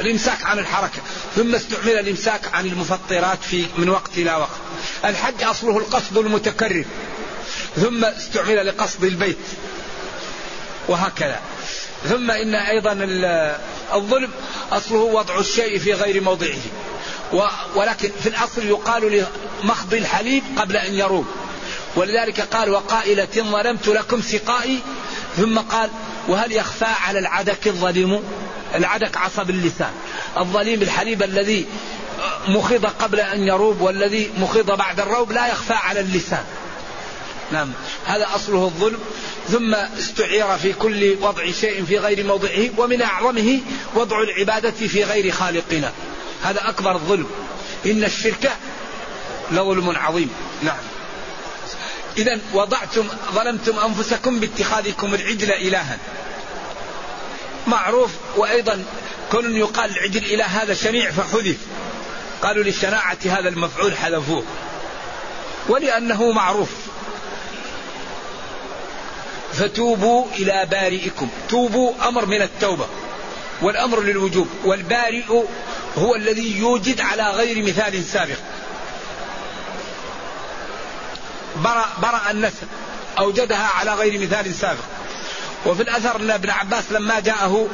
الإمساك 0.00 0.44
عن 0.44 0.58
الحركة. 0.58 1.02
ثم 1.36 1.54
استعمل 1.54 1.90
الإمساك 1.90 2.54
عن 2.54 2.66
المفطرات 2.66 3.38
في 3.42 3.66
من 3.78 3.88
وقت 3.88 4.10
إلى 4.16 4.34
وقت. 4.34 4.60
الحج 5.04 5.42
أصله 5.42 5.78
القصد 5.78 6.18
المتكرر. 6.18 6.84
ثم 7.76 8.04
استعمل 8.04 8.66
لقصد 8.66 9.04
البيت. 9.04 9.38
وهكذا. 10.88 11.40
ثم 12.08 12.30
إن 12.30 12.54
أيضا 12.54 12.92
الظلم 13.94 14.30
أصله 14.72 14.98
وضع 14.98 15.38
الشيء 15.38 15.78
في 15.78 15.92
غير 15.92 16.22
موضعه. 16.22 16.60
ولكن 17.74 18.10
في 18.22 18.28
الأصل 18.28 18.66
يقال 18.66 19.26
لمخض 19.62 19.94
الحليب 19.94 20.42
قبل 20.56 20.76
أن 20.76 20.94
يروب 20.94 21.26
ولذلك 21.96 22.40
قال 22.40 22.70
وقائلة 22.70 23.28
ظلمت 23.36 23.88
لكم 23.88 24.22
سقائي 24.22 24.78
ثم 25.36 25.58
قال 25.58 25.90
وهل 26.28 26.52
يخفى 26.52 26.84
على 26.84 27.18
العدك 27.18 27.66
الظليم؟ 27.66 28.22
العدك 28.74 29.16
عصب 29.16 29.50
اللسان. 29.50 29.92
الظليم 30.38 30.82
الحليب 30.82 31.22
الذي 31.22 31.66
مخض 32.48 32.86
قبل 32.86 33.20
أن 33.20 33.48
يروب 33.48 33.80
والذي 33.80 34.30
مخض 34.38 34.66
بعد 34.78 35.00
الروب 35.00 35.32
لا 35.32 35.48
يخفى 35.48 35.72
على 35.72 36.00
اللسان. 36.00 36.44
نعم. 37.52 37.72
هذا 38.04 38.28
أصله 38.34 38.64
الظلم. 38.64 38.98
ثم 39.48 39.74
استعير 39.74 40.58
في 40.58 40.72
كل 40.72 41.16
وضع 41.22 41.50
شيء 41.50 41.84
في 41.84 41.98
غير 41.98 42.24
موضعه 42.26 42.68
ومن 42.78 43.02
أعظمه 43.02 43.60
وضع 43.94 44.22
العبادة 44.22 44.70
في 44.70 45.04
غير 45.04 45.32
خالقنا. 45.32 45.92
هذا 46.42 46.68
أكبر 46.68 46.94
الظلم 46.94 47.26
إن 47.86 48.04
الشرك 48.04 48.52
لظلم 49.50 49.96
عظيم. 49.96 50.32
نعم. 50.62 50.76
إذا 52.16 52.40
وضعتم 52.54 53.08
ظلمتم 53.34 53.78
أنفسكم 53.78 54.40
باتخاذكم 54.40 55.14
العجل 55.14 55.52
إلها. 55.52 55.98
معروف 57.66 58.10
وأيضا 58.36 58.84
كون 59.30 59.56
يقال 59.56 59.90
العجل 59.90 60.24
إله 60.24 60.44
هذا 60.44 60.74
شنيع 60.74 61.10
فحذف. 61.10 61.56
قالوا 62.42 62.64
لشناعة 62.64 63.18
هذا 63.24 63.48
المفعول 63.48 63.96
حذفوه. 63.96 64.44
ولأنه 65.68 66.32
معروف. 66.32 66.70
فتوبوا 69.52 70.26
إلى 70.32 70.66
بارئكم. 70.70 71.28
توبوا 71.48 71.92
أمر 72.08 72.26
من 72.26 72.42
التوبة. 72.42 72.86
والأمر 73.62 74.00
للوجوب. 74.00 74.48
والبارئ 74.64 75.44
هو 75.98 76.14
الذي 76.14 76.58
يوجد 76.58 77.00
على 77.00 77.30
غير 77.30 77.62
مثال 77.62 78.04
سابق. 78.04 78.36
برأ, 81.56 81.86
برأ 82.02 82.30
النسل 82.30 82.66
أوجدها 83.18 83.68
على 83.74 83.94
غير 83.94 84.20
مثال 84.20 84.54
سابق. 84.54 84.82
وفي 85.66 85.82
الأثر 85.82 86.16
أن 86.16 86.30
ابن 86.30 86.50
عباس 86.50 86.84
لما 86.90 87.20
جاءه 87.20 87.68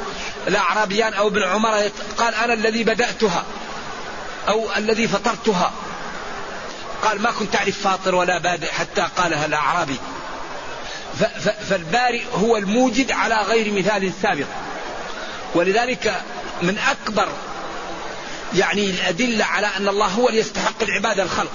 الأعرابيان 0.47 1.13
أو 1.13 1.27
ابن 1.27 1.43
عمر 1.43 1.91
قال 2.17 2.35
أنا 2.35 2.53
الذي 2.53 2.83
بدأتها 2.83 3.43
أو 4.47 4.67
الذي 4.77 5.07
فطرتها. 5.07 5.71
قال 7.03 7.21
ما 7.21 7.31
كنت 7.31 7.55
أعرف 7.55 7.81
فاطر 7.81 8.15
ولا 8.15 8.37
بادئ 8.37 8.71
حتى 8.71 9.07
قالها 9.17 9.45
الأعرابي. 9.45 9.97
فالبارئ 11.69 12.23
هو 12.35 12.57
الموجد 12.57 13.11
على 13.11 13.35
غير 13.35 13.73
مثال 13.73 14.11
سابق. 14.21 14.47
ولذلك 15.55 16.21
من 16.61 16.77
أكبر 16.77 17.27
يعني 18.55 18.89
الأدلة 18.89 19.45
على 19.45 19.67
أن 19.77 19.87
الله 19.87 20.07
هو 20.07 20.29
اللي 20.29 20.39
يستحق 20.39 20.83
العبادة 20.83 21.23
الخلق. 21.23 21.51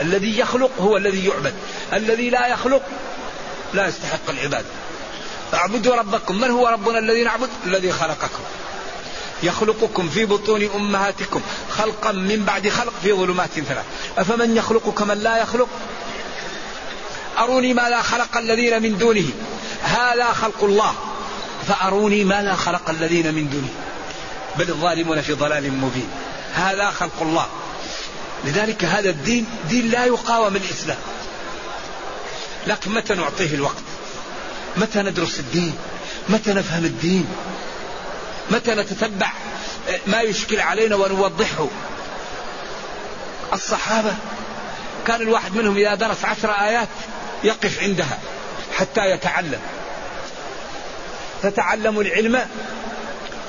الذي 0.00 0.38
يخلق 0.38 0.70
هو 0.80 0.96
الذي 0.96 1.26
يعبد. 1.26 1.54
الذي 1.92 2.30
لا 2.30 2.46
يخلق 2.46 2.82
لا 3.74 3.88
يستحق 3.88 4.30
العبادة 4.30 4.66
اعبدوا 5.54 5.96
ربكم. 5.96 6.40
من 6.40 6.50
هو 6.50 6.68
ربنا 6.68 6.98
الذي 6.98 7.22
نعبد؟ 7.24 7.48
الذي 7.66 7.92
خلقكم. 7.92 8.42
يخلقكم 9.42 10.08
في 10.08 10.24
بطون 10.24 10.68
أمهاتكم. 10.74 11.40
خلقا 11.70 12.12
من 12.12 12.44
بعد 12.44 12.68
خلق 12.68 12.92
في 13.02 13.12
ظلمات 13.12 13.50
ثلاث. 13.50 13.84
أفمن 14.18 14.56
يخلق 14.56 14.94
كمن 14.98 15.18
لا 15.18 15.42
يخلق؟ 15.42 15.68
أروني 17.38 17.74
ماذا 17.74 18.02
خلق 18.02 18.36
الذين 18.36 18.82
من 18.82 18.98
دونه. 18.98 19.30
هذا 19.82 20.32
خلق 20.32 20.64
الله. 20.64 20.94
فأروني 21.68 22.24
ماذا 22.24 22.54
خلق 22.54 22.90
الذين 22.90 23.34
من 23.34 23.50
دونه. 23.50 23.91
بل 24.58 24.68
الظالمون 24.68 25.20
في 25.20 25.32
ضلال 25.32 25.72
مبين. 25.72 26.08
هذا 26.54 26.90
خلق 26.90 27.22
الله. 27.22 27.46
لذلك 28.44 28.84
هذا 28.84 29.10
الدين 29.10 29.46
دين 29.68 29.90
لا 29.90 30.04
يقاوم 30.04 30.56
الإسلام. 30.56 30.98
لكن 32.66 32.90
متى 32.90 33.14
نعطيه 33.14 33.54
الوقت؟ 33.54 33.82
متى 34.76 35.02
ندرس 35.02 35.38
الدين؟ 35.38 35.74
متى 36.28 36.52
نفهم 36.52 36.84
الدين؟ 36.84 37.26
متى 38.50 38.74
نتتبع 38.74 39.32
ما 40.06 40.20
يشكل 40.20 40.60
علينا 40.60 40.96
ونوضحه؟ 40.96 41.66
الصحابة 43.52 44.14
كان 45.06 45.20
الواحد 45.20 45.56
منهم 45.56 45.76
إذا 45.76 45.94
درس 45.94 46.24
عشر 46.24 46.50
آيات 46.50 46.88
يقف 47.44 47.82
عندها 47.82 48.18
حتى 48.78 49.10
يتعلم. 49.10 49.60
فتعلموا 51.42 52.02
العلم 52.02 52.46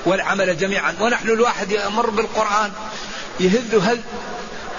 والعمل 0.06 0.58
جميعا. 0.58 0.96
ونحن 1.00 1.30
الواحد 1.30 1.72
يمر 1.72 2.10
بالقرآن 2.10 2.72
يهذ 3.40 3.80
هذ 3.80 4.00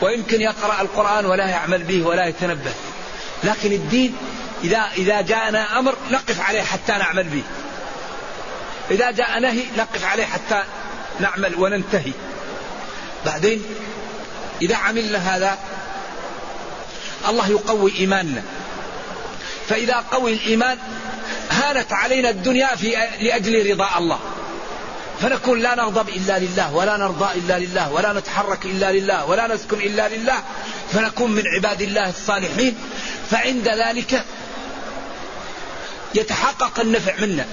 ويمكن 0.01 0.41
يقرأ 0.41 0.81
القرآن 0.81 1.27
ولا 1.27 1.49
يعمل 1.49 1.83
به 1.83 2.07
ولا 2.07 2.27
يتنبه. 2.27 2.73
لكن 3.45 3.73
الدين 3.73 4.17
إذا 4.65 4.85
إذا 4.97 5.21
جاءنا 5.21 5.79
أمر 5.79 5.95
نقف 6.11 6.41
عليه 6.41 6.63
حتى 6.63 6.93
نعمل 6.93 7.25
به. 7.25 7.43
إذا 8.91 9.11
جاء 9.11 9.39
نهي 9.41 9.63
نقف 9.79 10.05
عليه 10.05 10.25
حتى 10.25 10.63
نعمل 11.21 11.55
وننتهي. 11.55 12.13
بعدين 13.27 13.65
إذا 14.63 14.77
عملنا 14.77 15.19
هذا 15.19 15.59
الله 17.29 17.51
يقوي 17.51 17.93
إيماننا. 17.99 18.43
فإذا 19.69 20.05
قوي 20.11 20.33
الإيمان 20.33 20.79
هانت 21.51 21.93
علينا 21.93 22.31
الدنيا 22.31 22.77
في 22.77 22.97
لأجل 23.21 23.71
رضاء 23.71 23.99
الله. 23.99 24.19
فنكون 25.21 25.61
لا 25.61 25.75
نغضب 25.75 26.09
إلا 26.09 26.39
لله 26.39 26.75
ولا 26.75 26.97
نرضى 26.97 27.29
إلا 27.35 27.59
لله 27.59 27.93
ولا 27.93 28.13
نتحرك 28.13 28.65
إلا 28.65 28.93
لله 28.93 29.25
ولا 29.25 29.55
نسكن 29.55 29.81
إلا 29.81 30.09
لله. 30.09 30.43
فنكون 30.93 31.33
من 31.33 31.43
عباد 31.47 31.83
الله 31.83 32.09
الصالحين 32.09 32.77
فعند 33.31 33.69
ذلك 33.69 34.25
يتحقق 36.15 36.81
النفع 36.81 37.13
منا. 37.21 37.47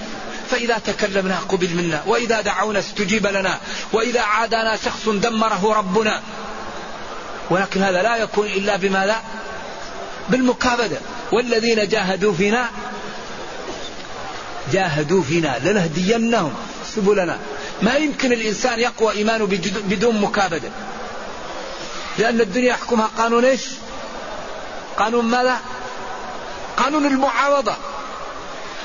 فإذا 0.50 0.78
تكلمنا 0.78 1.38
قبل 1.48 1.68
منا 1.68 2.02
وإذا 2.06 2.40
دعونا 2.40 2.78
استجيب 2.78 3.26
لنا 3.26 3.58
وإذا 3.92 4.20
عادانا 4.20 4.76
شخص 4.76 5.08
دمره 5.08 5.74
ربنا. 5.78 6.22
ولكن 7.50 7.82
هذا 7.82 8.02
لا 8.02 8.16
يكون 8.16 8.46
إلا 8.46 8.76
بماذا؟ 8.76 9.22
بالمكابدة 10.28 10.96
والذين 11.32 11.88
جاهدوا 11.88 12.34
فينا 12.34 12.70
جاهدوا 14.72 15.22
فينا 15.22 15.58
لنهدينهم. 15.64 16.54
سبلنا. 16.84 17.38
ما 17.82 17.94
يمكن 17.94 18.32
الإنسان 18.32 18.80
يقوى 18.80 19.12
إيمانه 19.12 19.44
بدون 19.84 20.20
مكابدة. 20.20 20.70
لأن 22.18 22.40
الدنيا 22.40 22.68
يحكمها. 22.68 23.10
قانون 23.18 23.44
إيش؟ 23.44 23.66
قانون 24.98 25.24
ماذا؟ 25.24 25.60
قانون 26.76 27.06
المعاوضة. 27.06 27.76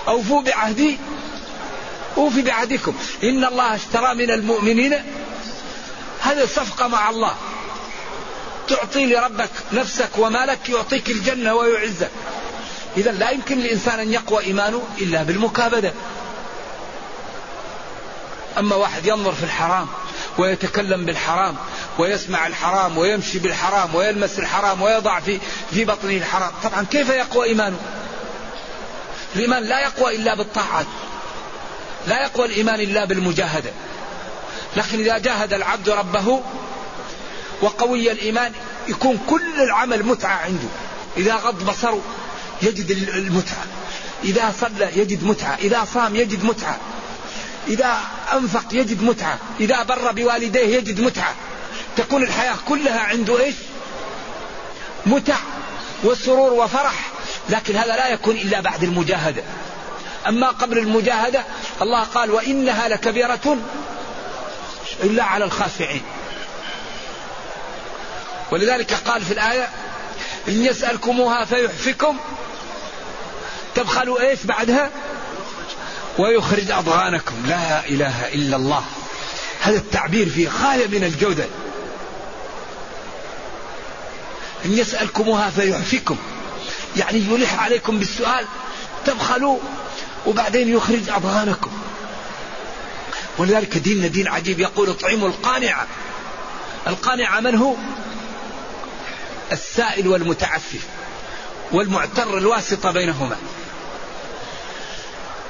أوفوا 0.08 0.42
بعهدي. 0.42 0.98
أوفي 2.18 2.42
بعهدكم. 2.42 2.96
إن 3.24 3.46
الله 3.46 3.76
اشترى 3.76 4.16
من 4.16 4.32
المؤمنين. 4.32 4.94
هذه 6.22 6.46
صفقة 6.46 6.88
مع 6.88 7.10
الله. 7.10 7.36
تعطي 8.68 9.06
لربك 9.06 9.50
نفسك 9.74 10.10
ومالك 10.18 10.70
يعطيك 10.70 11.10
الجنة 11.10 11.54
ويعزك. 11.54 12.12
إذا 12.98 13.12
لا 13.12 13.30
يمكن 13.30 13.58
للإنسان 13.58 14.00
أن 14.00 14.14
يقوى 14.14 14.44
إيمانه 14.44 14.82
إلا 14.98 15.24
بالمكابدة. 15.24 15.94
أما 18.60 18.76
واحد 18.76 19.06
ينظر 19.06 19.32
في 19.32 19.43
الحرام 19.43 19.88
ويتكلم 20.38 21.06
بالحرام 21.06 21.56
ويسمع 22.00 22.48
الحرام 22.48 22.98
ويمشي 22.98 23.39
بالحرام 23.39 23.96
ويلمس 23.96 24.39
الحرام 24.39 24.82
ويضع 24.82 25.20
في 25.20 25.39
في 25.72 25.86
بطنه 25.86 26.17
الحرام. 26.17 26.52
طبعا 26.63 26.86
كيف 26.91 27.10
يقوى 27.10 27.46
إيمانه؟ 27.46 27.80
الإيمان 29.36 29.63
لا 29.63 29.80
يقوى 29.80 30.15
إلا 30.15 30.36
بالطاعات. 30.36 30.86
لا 32.08 32.22
يقوى 32.22 32.46
الإيمان 32.46 32.80
إلا 32.80 33.06
بالمجاهدة. 33.06 33.72
لكن 34.78 35.00
إذا 35.00 35.17
جاهد 35.17 35.54
العبد 35.54 35.89
ربه 35.89 36.41
وقوي 37.62 38.12
الإيمان 38.12 38.52
يكون 38.88 39.20
كل 39.30 39.62
العمل 39.62 40.04
متعة 40.04 40.36
عنده. 40.36 40.67
إذا 41.17 41.36
غض 41.36 41.65
بصره 41.65 42.02
يجد 42.62 42.91
المتعة. 42.91 43.65
إذا 44.24 44.54
صلى 44.60 44.89
يجد 44.96 45.24
متعة. 45.24 45.58
إذا 45.62 45.86
صام 45.93 46.15
يجد 46.15 46.43
متعة. 46.43 46.80
إذا 47.68 47.98
أنفق 48.34 48.66
يجد 48.72 49.04
متعة. 49.04 49.40
إذا 49.60 49.84
بر 49.84 50.12
بوالديه 50.12 50.78
يجد 50.78 51.02
متعة. 51.02 51.36
تكون 51.98 52.24
الحياة 52.24 52.56
كلها 52.68 53.00
عنده 53.00 53.40
إيش؟ 53.40 53.56
متع 55.06 55.38
وسرور 56.04 56.54
وفرح. 56.54 57.12
لكن 57.50 57.76
هذا 57.76 57.96
لا 57.96 58.08
يكون 58.08 58.36
إلا 58.36 58.60
بعد 58.60 58.84
المجاهدة. 58.84 59.44
أما 60.28 60.48
قبل 60.48 60.78
المجاهدة 60.78 61.46
الله 61.82 62.04
قال 62.04 62.32
وإنها 62.32 62.88
لكبيرة 62.88 63.58
إلا 65.04 65.24
على 65.24 65.46
الخاشعين. 65.46 66.02
ولذلك 68.52 68.94
قال 68.94 69.26
في 69.26 69.32
الآية 69.32 69.70
إن 70.48 70.66
يسألكموها 70.66 71.46
فيحفكم. 71.46 72.18
تبخلوا 73.76 74.22
إيش 74.22 74.44
بعدها؟ 74.44 74.90
ويخرج 76.18 76.72
أضغانكم. 76.72 77.36
لا 77.48 77.88
إله 77.88 78.34
إلا 78.34 78.56
الله. 78.56 78.84
هذا 79.62 79.78
التعبير 79.78 80.30
فيه 80.30 80.50
غاية 80.50 80.88
من 80.88 81.04
الجودة. 81.04 81.46
إن 84.66 84.74
يسألكموها 84.74 85.50
فيحفكم 85.50 86.18
يعني 86.98 87.18
يلح 87.18 87.64
عليكم 87.64 88.00
بالسؤال 88.00 88.46
تبخلوا 89.06 89.60
وبعدين 90.26 90.70
يخرج 90.70 91.10
أضغانكم. 91.10 91.72
ولذلك 93.38 93.78
ديننا 93.78 94.08
دين 94.08 94.28
عجيب. 94.28 94.60
يقول 94.60 94.90
اطعموا 94.90 95.28
القانعة 95.28 95.88
القانعة 96.88 97.40
من 97.40 97.56
هو؟ 97.56 97.76
السائل 99.52 100.08
والمتعفف 100.08 100.82
والمعتر 101.72 102.38
الواسطة 102.38 102.92
بينهما. 102.92 103.38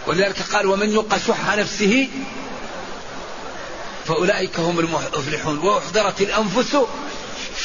ولذلك 0.07 0.41
قال 0.41 0.65
ومن 0.65 0.89
يوق 0.89 1.17
شح 1.27 1.55
نفسه 1.55 2.07
فأولئك 4.05 4.59
هم 4.59 4.79
المفلحون. 4.79 5.57
وأحضرت 5.57 6.21
الأنفس 6.21 6.77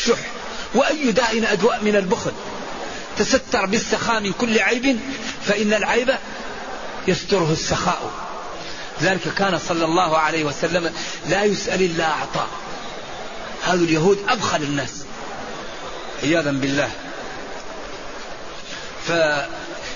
شح. 0.07 0.19
وأي 0.75 1.13
داء 1.13 1.53
أدواء 1.53 1.85
من 1.85 1.97
البخل 1.97 2.33
تستر 3.19 3.67
بالسخاء 3.67 4.21
من 4.21 4.33
كل 4.33 4.59
عيب 4.59 5.01
فإن 5.47 5.73
العيب 5.73 6.15
يستره 7.09 7.53
السخاء. 7.53 8.11
ذلك 9.03 9.35
كان 9.39 9.59
صلى 9.69 9.85
الله 9.85 10.19
عليه 10.19 10.45
وسلم 10.45 10.93
لا 11.29 11.45
يسأل 11.45 11.83
إلا 11.83 12.05
أعطى 12.05 12.47
هذا 13.63 13.75
اليهود 13.75 14.19
أبخل 14.29 14.63
الناس. 14.63 15.05
عياذا 16.23 16.51
بالله. 16.51 16.91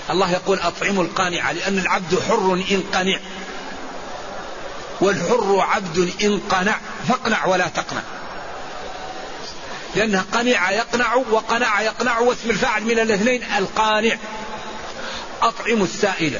فالله 0.07 0.31
يقول 0.31 0.59
أطعموا 0.59 1.03
القانع 1.03 1.51
لأن 1.51 1.79
العبد 1.79 2.19
حر 2.27 2.53
إن 2.71 2.83
قنع. 2.93 3.19
والحر 5.01 5.59
عبد 5.59 6.13
إن 6.23 6.39
قنع 6.49 6.79
فاقنع 7.07 7.45
ولا 7.45 7.67
تقنع. 7.67 8.01
لأنه 9.95 10.25
قنع 10.33 10.71
يقنع 10.71 11.15
وقنع 11.15 11.81
يقنع 11.81 12.19
واسم 12.19 12.49
الفاعل 12.49 12.83
من 12.83 12.99
الاثنين 12.99 13.43
القانع. 13.57 14.17
أطعموا 15.41 15.85
السائل 15.85 16.39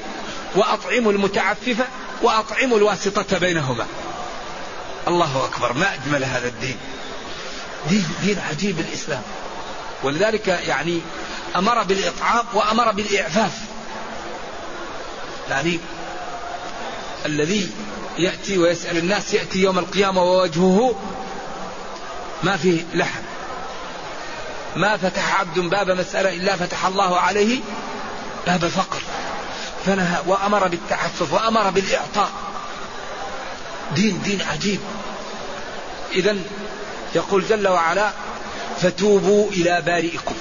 وأطعموا 0.55 1.11
المتعفف 1.11 1.77
وأطعموا 2.21 2.77
الواسطة 2.77 3.37
بينهما. 3.37 3.85
الله 5.07 5.45
أكبر 5.45 5.73
ما 5.73 5.93
أجمل 5.93 6.23
هذا 6.23 6.47
الدين. 6.47 6.77
دين, 7.89 8.05
دين 8.23 8.39
عجيب 8.49 8.79
الإسلام. 8.79 9.21
ولذلك 10.03 10.47
يعني 10.47 11.01
أمر 11.57 11.83
بالإطعام 11.83 12.45
وأمر 12.53 12.91
بالإعفاف. 12.91 13.51
يعني 15.49 15.79
الذي 17.25 17.71
يأتي 18.17 18.57
ويسأل 18.57 18.97
الناس 18.97 19.33
يأتي 19.33 19.59
يوم 19.59 19.79
القيامة 19.79 20.23
ووجهه 20.23 20.95
ما 22.43 22.57
فيه 22.57 22.81
لحم. 22.93 23.21
ما 24.75 24.97
فتح 24.97 25.39
عبد 25.39 25.59
باب 25.59 25.91
مسألة 25.91 26.33
إلا 26.33 26.55
فتح 26.55 26.85
الله 26.85 27.19
عليه 27.19 27.59
باب 28.47 28.67
فقر. 28.67 29.01
فنهى 29.85 30.21
وأمر 30.27 30.67
بالتعفف 30.67 31.33
وأمر 31.33 31.69
بالإعطاء. 31.69 32.31
دين 33.95 34.21
دين 34.21 34.41
عجيب. 34.41 34.79
إذا 36.11 36.37
يقول 37.15 37.47
جل 37.49 37.67
وعلا 37.67 38.11
فتوبوا 38.81 39.51
إلى 39.51 39.81
بارئكم. 39.85 40.35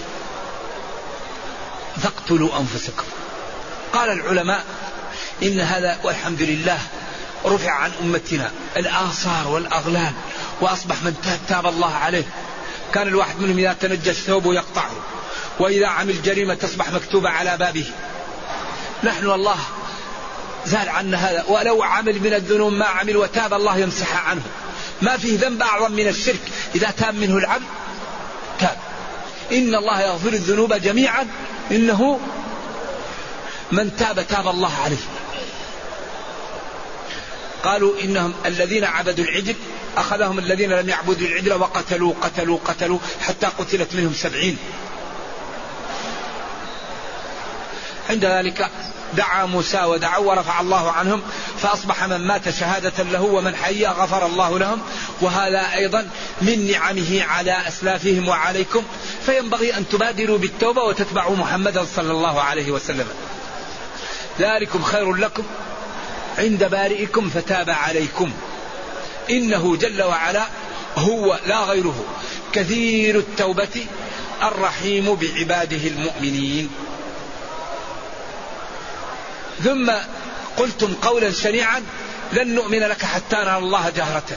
فاقتلوا 2.02 2.58
أنفسكم. 2.58 3.04
قال 3.92 4.10
العلماء 4.10 4.64
إن 5.42 5.60
هذا 5.60 5.98
والحمد 6.04 6.42
لله 6.42 6.78
رفع 7.46 7.70
عن 7.70 7.90
أمتنا 8.02 8.50
الآثار 8.76 9.48
والأغلال 9.48 10.12
وأصبح 10.60 11.02
من 11.02 11.38
تاب, 11.48 11.66
الله 11.66 11.94
عليه. 11.94 12.24
كان 12.94 13.08
الواحد 13.08 13.40
منهم 13.40 13.58
إذا 13.58 13.72
تنجس 13.72 14.14
ثوبه 14.14 14.54
يقطعه 14.54 14.90
وإذا 15.58 15.86
عمل 15.86 16.22
جريمة 16.22 16.54
تصبح 16.54 16.90
مكتوبة 16.90 17.30
على 17.30 17.56
بابه. 17.56 17.90
نحن 19.04 19.30
الله 19.30 19.58
زال 20.66 20.88
عنا 20.88 21.16
هذا 21.16 21.44
ولو 21.48 21.82
عمل 21.82 22.20
من 22.20 22.34
الذنوب 22.34 22.72
ما 22.72 22.86
عمل 22.86 23.16
وتاب 23.16 23.54
الله 23.54 23.78
يمسحها 23.78 24.20
عنه. 24.20 24.42
ما 25.02 25.16
فيه 25.16 25.38
ذنب 25.38 25.62
أعظم 25.62 25.92
من 25.92 26.08
الشرك. 26.08 26.40
إذا 26.74 26.90
تاب 26.90 27.14
منه 27.14 27.36
العبد 27.36 27.66
تاب. 28.60 28.76
إن 29.52 29.74
الله 29.74 30.00
يغفر 30.00 30.28
الذنوب 30.28 30.74
جميعا 30.74 31.28
إنه 31.70 32.20
من 33.72 33.96
تاب 33.96 34.26
تاب 34.26 34.48
الله 34.48 34.72
عليه. 34.84 34.96
قالوا 37.64 38.00
إنهم 38.00 38.34
الذين 38.46 38.84
عبدوا 38.84 39.24
العجل 39.24 39.54
أخذهم 39.96 40.38
الذين 40.38 40.72
لم 40.72 40.88
يعبدوا 40.88 41.26
العجل 41.26 41.52
وقتلوا 41.52 42.14
قتلوا 42.22 42.58
قتلوا 42.64 42.98
حتى 43.20 43.46
قتلت 43.46 43.94
منهم 43.94 44.14
سبعين. 44.14 44.58
عند 48.10 48.24
ذلك 48.24 48.70
دعا 49.14 49.46
موسى 49.46 49.84
ودعوا 49.84 50.30
ورفع 50.30 50.60
الله 50.60 50.92
عنهم 50.92 51.22
فأصبح 51.58 52.04
من 52.04 52.26
مات 52.26 52.50
شهادة 52.50 53.02
له 53.02 53.22
ومن 53.22 53.56
حي 53.56 53.86
غفر 53.86 54.26
الله 54.26 54.58
لهم. 54.58 54.80
وهذا 55.20 55.74
أيضا 55.74 56.08
من 56.42 56.70
نعمه 56.70 57.22
على 57.24 57.68
أسلافهم 57.68 58.28
وعليكم. 58.28 58.82
فينبغي 59.26 59.76
أن 59.76 59.88
تبادروا 59.88 60.38
بالتوبة 60.38 60.82
وتتبعوا 60.82 61.36
محمدا 61.36 61.86
صلى 61.96 62.12
الله 62.12 62.40
عليه 62.40 62.70
وسلم. 62.70 63.06
ذلكم 64.40 64.82
خير 64.82 65.14
لكم 65.14 65.42
عند 66.38 66.64
بارئكم 66.64 67.30
فتاب 67.30 67.70
عليكم. 67.70 68.32
إنه 69.30 69.76
جل 69.76 70.02
وعلا 70.02 70.46
هو 70.96 71.38
لا 71.46 71.60
غيره. 71.60 72.04
كثير 72.52 73.18
التوبة 73.18 73.86
الرحيم 74.42 75.14
بعباده 75.14 75.88
المؤمنين. 75.88 76.70
ثم 79.64 79.92
قلتم 80.56 80.94
قولا 80.94 81.30
شنيعا 81.30 81.82
لن 82.32 82.54
نؤمن 82.54 82.78
لك 82.78 83.04
حتى 83.04 83.36
نرى 83.36 83.56
الله 83.56 83.90
جهرة. 83.90 84.36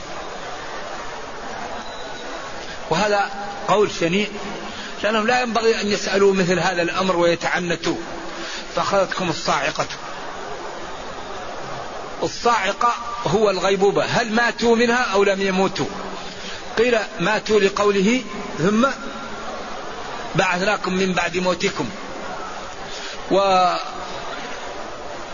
وهذا 2.89 3.31
قول 3.67 3.91
شنيع 3.99 4.27
لأنهم 5.03 5.27
لا 5.27 5.41
ينبغي 5.41 5.81
أن 5.81 5.87
يسألوا 5.87 6.33
مثل 6.33 6.59
هذا 6.59 6.81
الأمر 6.81 7.15
ويتعنتوا. 7.17 7.95
فأخذتكم 8.75 9.29
الصاعقة. 9.29 9.87
الصاعقة 12.23 12.93
هو 13.27 13.49
الغيبوبة. 13.49 14.05
هل 14.05 14.31
ماتوا 14.31 14.75
منها 14.75 15.03
أو 15.13 15.23
لم 15.23 15.41
يموتوا؟ 15.41 15.85
قيل 16.77 16.97
ماتوا 17.19 17.59
لقوله 17.59 18.23
ثم 18.57 18.87
بعثناكم 20.35 20.93
من 20.93 21.13
بعد 21.13 21.37
موتكم. 21.37 21.89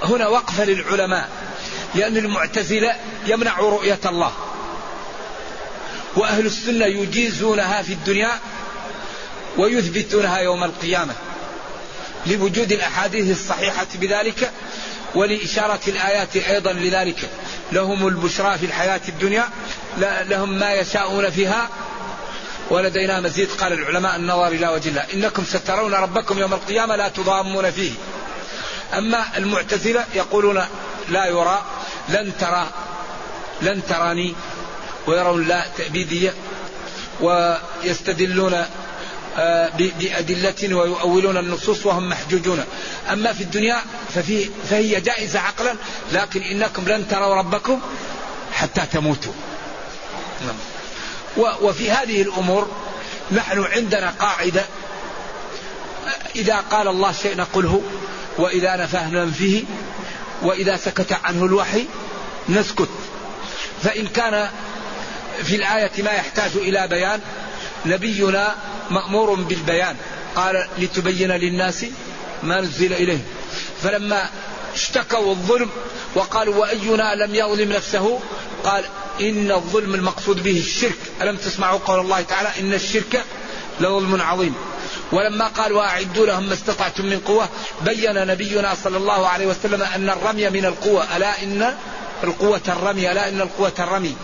وهنا 0.02 0.28
وقفة 0.28 0.66
للعلماء. 0.66 1.30
لأن 1.96 2.18
المعتزلة 2.18 2.96
يمنع 3.28 3.60
رؤية 3.60 4.00
الله. 4.06 4.32
وأهل 6.16 6.46
السنة 6.46 6.86
يجيزونها 6.86 7.82
في 7.82 7.94
الدنيا 7.94 8.40
ويثبتونها 9.58 10.38
يوم 10.38 10.64
القيامة. 10.64 11.14
لوجود 12.26 12.72
الأحاديث 12.72 13.32
الصحيحة 13.32 13.88
بذلك 13.96 14.52
ولإشارة 15.16 15.80
الآيات 15.88 16.36
أيضا 16.38 16.74
لذلك. 16.74 17.30
لهم 17.72 18.08
البشرى 18.08 18.58
في 18.58 18.66
الحياة 18.66 19.02
الدنيا 19.10 19.50
لهم 20.02 20.60
ما 20.60 20.74
يشاءون 20.74 21.30
فيها. 21.30 21.70
ولدينا 22.70 23.20
مزيد 23.20 23.50
قال 23.52 23.74
العلماء 23.74 24.16
النظر 24.16 24.48
إلى 24.48 24.68
وجه 24.68 24.90
الله. 24.90 25.06
إنكم 25.14 25.44
سترون 25.46 25.94
ربكم 25.94 26.40
يوم 26.40 26.54
القيامة 26.54 26.96
لا 26.96 27.08
تضامون 27.08 27.72
فيه. 27.72 27.92
أما 28.94 29.38
المعتزلة 29.38 30.06
يقولون 30.16 30.64
لا 31.10 31.26
يرى 31.26 31.62
لن 32.10 32.32
ترى 32.40 32.68
لن 33.62 33.82
تراني 33.90 34.36
ويرون 35.08 35.48
لا 35.48 35.66
تأبيدية 35.78 36.34
ويستدلون 37.22 38.66
آه، 39.38 39.70
بأدلة 39.78 40.76
ويؤولون 40.76 41.38
النصوص 41.38 41.86
وهم 41.86 42.10
محجوجون 42.10 42.64
أما 43.12 43.34
في 43.34 43.44
الدنيا 43.44 43.82
ففي 44.16 44.50
فهي 44.70 45.02
جائزة 45.02 45.40
عقلا 45.40 45.76
لكن 46.12 46.42
إنكم 46.42 46.88
لن 46.88 47.08
تروا 47.08 47.36
ربكم 47.36 47.82
حتى 48.54 48.82
تموتوا 48.94 49.34
نعم. 50.46 50.56
وفي 51.62 51.92
هذه 51.92 52.22
الأمور 52.22 52.72
نحن 53.32 53.64
عندنا 53.64 54.14
قاعدة 54.20 54.66
إذا 56.36 56.56
قال 56.56 56.88
الله 56.88 57.12
شيء 57.12 57.38
نقوله 57.38 57.82
وإذا 58.38 58.76
نفاه 58.76 59.10
ننفيه 59.10 59.64
وإذا 60.42 60.78
سكت 60.78 61.14
عنه 61.24 61.46
الوحي 61.46 61.86
نسكت. 62.50 62.90
فإن 63.84 64.08
كان 64.08 64.50
في 65.44 65.56
الآية 65.56 66.04
ما 66.04 66.12
يحتاج 66.12 66.52
إلى 66.56 66.88
بيان 66.88 67.20
نبينا 67.86 68.56
مأمور 68.90 69.34
بالبيان. 69.34 69.96
قال 70.36 70.68
لتبين 70.78 71.32
للناس 71.32 71.86
ما 72.44 72.62
نزل 72.62 72.94
إليه. 72.94 73.20
فلما 73.84 74.30
اشتكوا 74.74 75.32
الظلم 75.32 75.70
وقالوا 76.16 76.56
وأينا 76.56 77.16
لم 77.16 77.36
يظلم 77.36 77.72
نفسه؟ 77.72 78.20
قال 78.64 78.84
إن 79.22 79.52
الظلم 79.52 79.96
المقصود 79.96 80.44
به 80.44 80.60
الشرك. 80.60 80.98
ألم 81.22 81.36
تسمعوا 81.36 81.80
قول 81.80 82.00
الله 82.00 82.22
تعالى 82.22 82.50
إن 82.60 82.74
الشرك 82.74 83.24
لظلم 83.80 84.22
عظيم. 84.22 84.56
ولما 85.12 85.48
قال 85.48 85.74
وأعدوا 85.74 86.26
لهم 86.26 86.48
ما 86.48 86.54
استطعتم 86.54 87.06
من 87.06 87.20
قوة 87.20 87.50
بين 87.82 88.28
نبينا 88.28 88.76
صلى 88.84 88.98
الله 88.98 89.28
عليه 89.28 89.46
وسلم 89.46 89.82
أن 89.82 90.10
الرمي 90.10 90.50
من 90.50 90.66
القوة 90.66 91.18
ألا 91.18 91.44
إن 91.44 91.74
القوة 92.24 92.62
الرمي 92.68 93.12
ألا 93.12 93.30
إن 93.30 93.42
القوة 93.42 93.74
الرمي. 93.80 94.16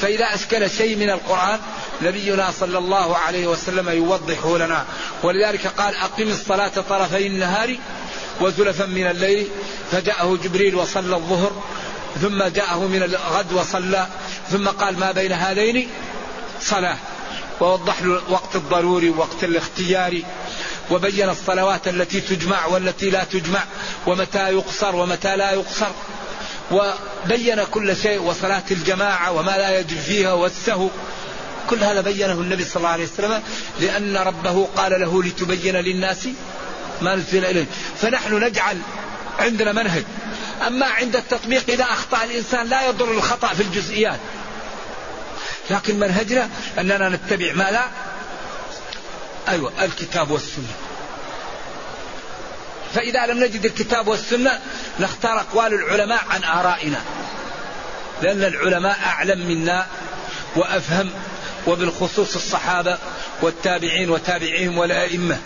فإذا 0.00 0.24
أشكل 0.24 0.70
شيء 0.70 0.96
من 0.96 1.10
القرآن 1.10 1.58
نبينا 2.02 2.50
صلى 2.60 2.78
الله 2.78 3.16
عليه 3.16 3.46
وسلم 3.46 3.88
يوضحه 3.88 4.58
لنا. 4.58 4.84
ولذلك 5.22 5.66
قال 5.66 5.94
أقم 5.94 6.28
الصلاة 6.28 6.72
طرفي 6.88 7.26
النهار 7.26 7.76
وزلفا 8.40 8.86
من 8.86 9.06
الليل. 9.06 9.48
فجاءه 9.92 10.38
جبريل 10.44 10.74
وصلى 10.74 11.16
الظهر 11.16 11.62
ثم 12.20 12.44
جاءه 12.44 12.78
من 12.78 13.02
الغد 13.02 13.52
وصلى. 13.52 14.06
ثم 14.50 14.68
قال 14.68 14.98
ما 14.98 15.12
بين 15.12 15.32
هذين؟ 15.32 15.90
صلاة. 16.60 16.96
ووضح 17.60 18.02
له 18.02 18.20
وقت 18.28 18.56
الضروري 18.56 19.10
ووقت 19.10 19.44
الاختياري 19.44 20.24
وبين 20.90 21.28
الصلوات 21.28 21.88
التي 21.88 22.20
تجمع 22.20 22.66
والتي 22.66 23.10
لا 23.10 23.24
تجمع 23.24 23.64
ومتى 24.06 24.38
يقصر 24.38 24.96
ومتى 24.96 25.36
لا 25.36 25.52
يقصر. 25.52 25.90
وبين 26.72 27.64
كل 27.64 27.96
شيء 27.96 28.22
وصلاة 28.22 28.62
الجماعة 28.70 29.32
وما 29.32 29.50
لا 29.50 29.80
يجب 29.80 29.98
فيها 29.98 30.32
والسهو. 30.32 30.88
كل 31.70 31.84
هذا 31.84 32.00
بينه 32.00 32.32
النبي 32.32 32.64
صلى 32.64 32.76
الله 32.76 32.88
عليه 32.88 33.04
وسلم 33.04 33.42
لأن 33.80 34.16
ربه 34.16 34.68
قال 34.76 35.00
له 35.00 35.22
لتبين 35.22 35.76
للناس 35.76 36.28
ما 37.02 37.16
نزل 37.16 37.44
إليه 37.44 37.66
فنحن 37.96 38.44
نجعل 38.44 38.78
عندنا 39.38 39.72
منهج. 39.72 40.04
أما 40.66 40.86
عند 40.86 41.16
التطبيق 41.16 41.64
إذا 41.68 41.84
أخطأ 41.84 42.24
الإنسان 42.24 42.66
لا 42.66 42.88
يضر 42.88 43.12
الخطأ 43.12 43.48
في 43.48 43.62
الجزئيات. 43.62 44.20
لكن 45.70 45.98
منهجنا 45.98 46.48
أننا 46.78 47.08
نتبع 47.08 47.52
ما 47.52 47.70
لا. 47.70 47.84
أيوة 49.48 49.72
الكتاب 49.84 50.30
والسنة. 50.30 50.72
فإذا 52.94 53.26
لم 53.26 53.44
نجد 53.44 53.64
الكتاب 53.64 54.08
والسنة 54.08 54.60
نختار 55.00 55.40
أقوال 55.40 55.74
العلماء 55.74 56.24
عن 56.30 56.44
آرائنا. 56.44 57.00
لأن 58.22 58.44
العلماء 58.44 58.98
أعلم 59.06 59.48
منا 59.48 59.86
وأفهم 60.56 61.10
وبالخصوص 61.66 62.34
الصحابة 62.34 62.98
والتابعين 63.42 64.10
وتابعيهم 64.10 64.78
والأئمة 64.78 65.38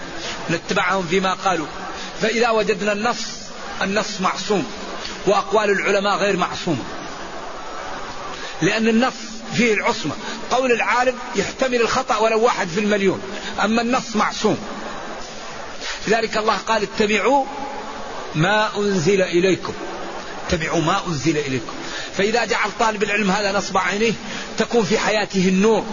نتبعهم 0.50 1.06
فيما 1.06 1.34
قالوا. 1.34 1.66
فإذا 2.22 2.50
وجدنا 2.50 2.92
النص 2.92 3.26
النص 3.82 4.20
معصوم 4.20 4.66
وأقوال 5.26 5.70
العلماء 5.70 6.16
غير 6.16 6.36
معصومة. 6.36 6.84
لأن 8.62 8.88
النص 8.88 9.14
فيه 9.54 9.74
العصمة. 9.74 10.12
قول 10.50 10.72
العالم 10.72 11.14
يحتمل 11.36 11.80
الخطأ 11.80 12.16
ولو 12.16 12.40
واحد 12.40 12.68
في 12.68 12.80
المليون. 12.80 13.20
أما 13.64 13.82
النص 13.82 14.16
معصوم. 14.16 14.58
لذلك 16.08 16.36
الله 16.36 16.56
قال 16.56 16.82
اتبعوا 16.82 17.44
ما 18.34 18.76
أنزل 18.76 19.22
إليكم. 19.22 19.72
اتبعوا 20.46 20.80
ما 20.80 21.06
أنزل 21.06 21.38
إليكم. 21.38 21.74
فإذا 22.16 22.44
جعل 22.44 22.70
طالب 22.80 23.02
العلم 23.02 23.30
هذا 23.30 23.52
نصب 23.52 23.78
عينيه 23.78 24.12
تكون 24.58 24.84
في 24.84 24.98
حياته 24.98 25.48
النور. 25.48 25.84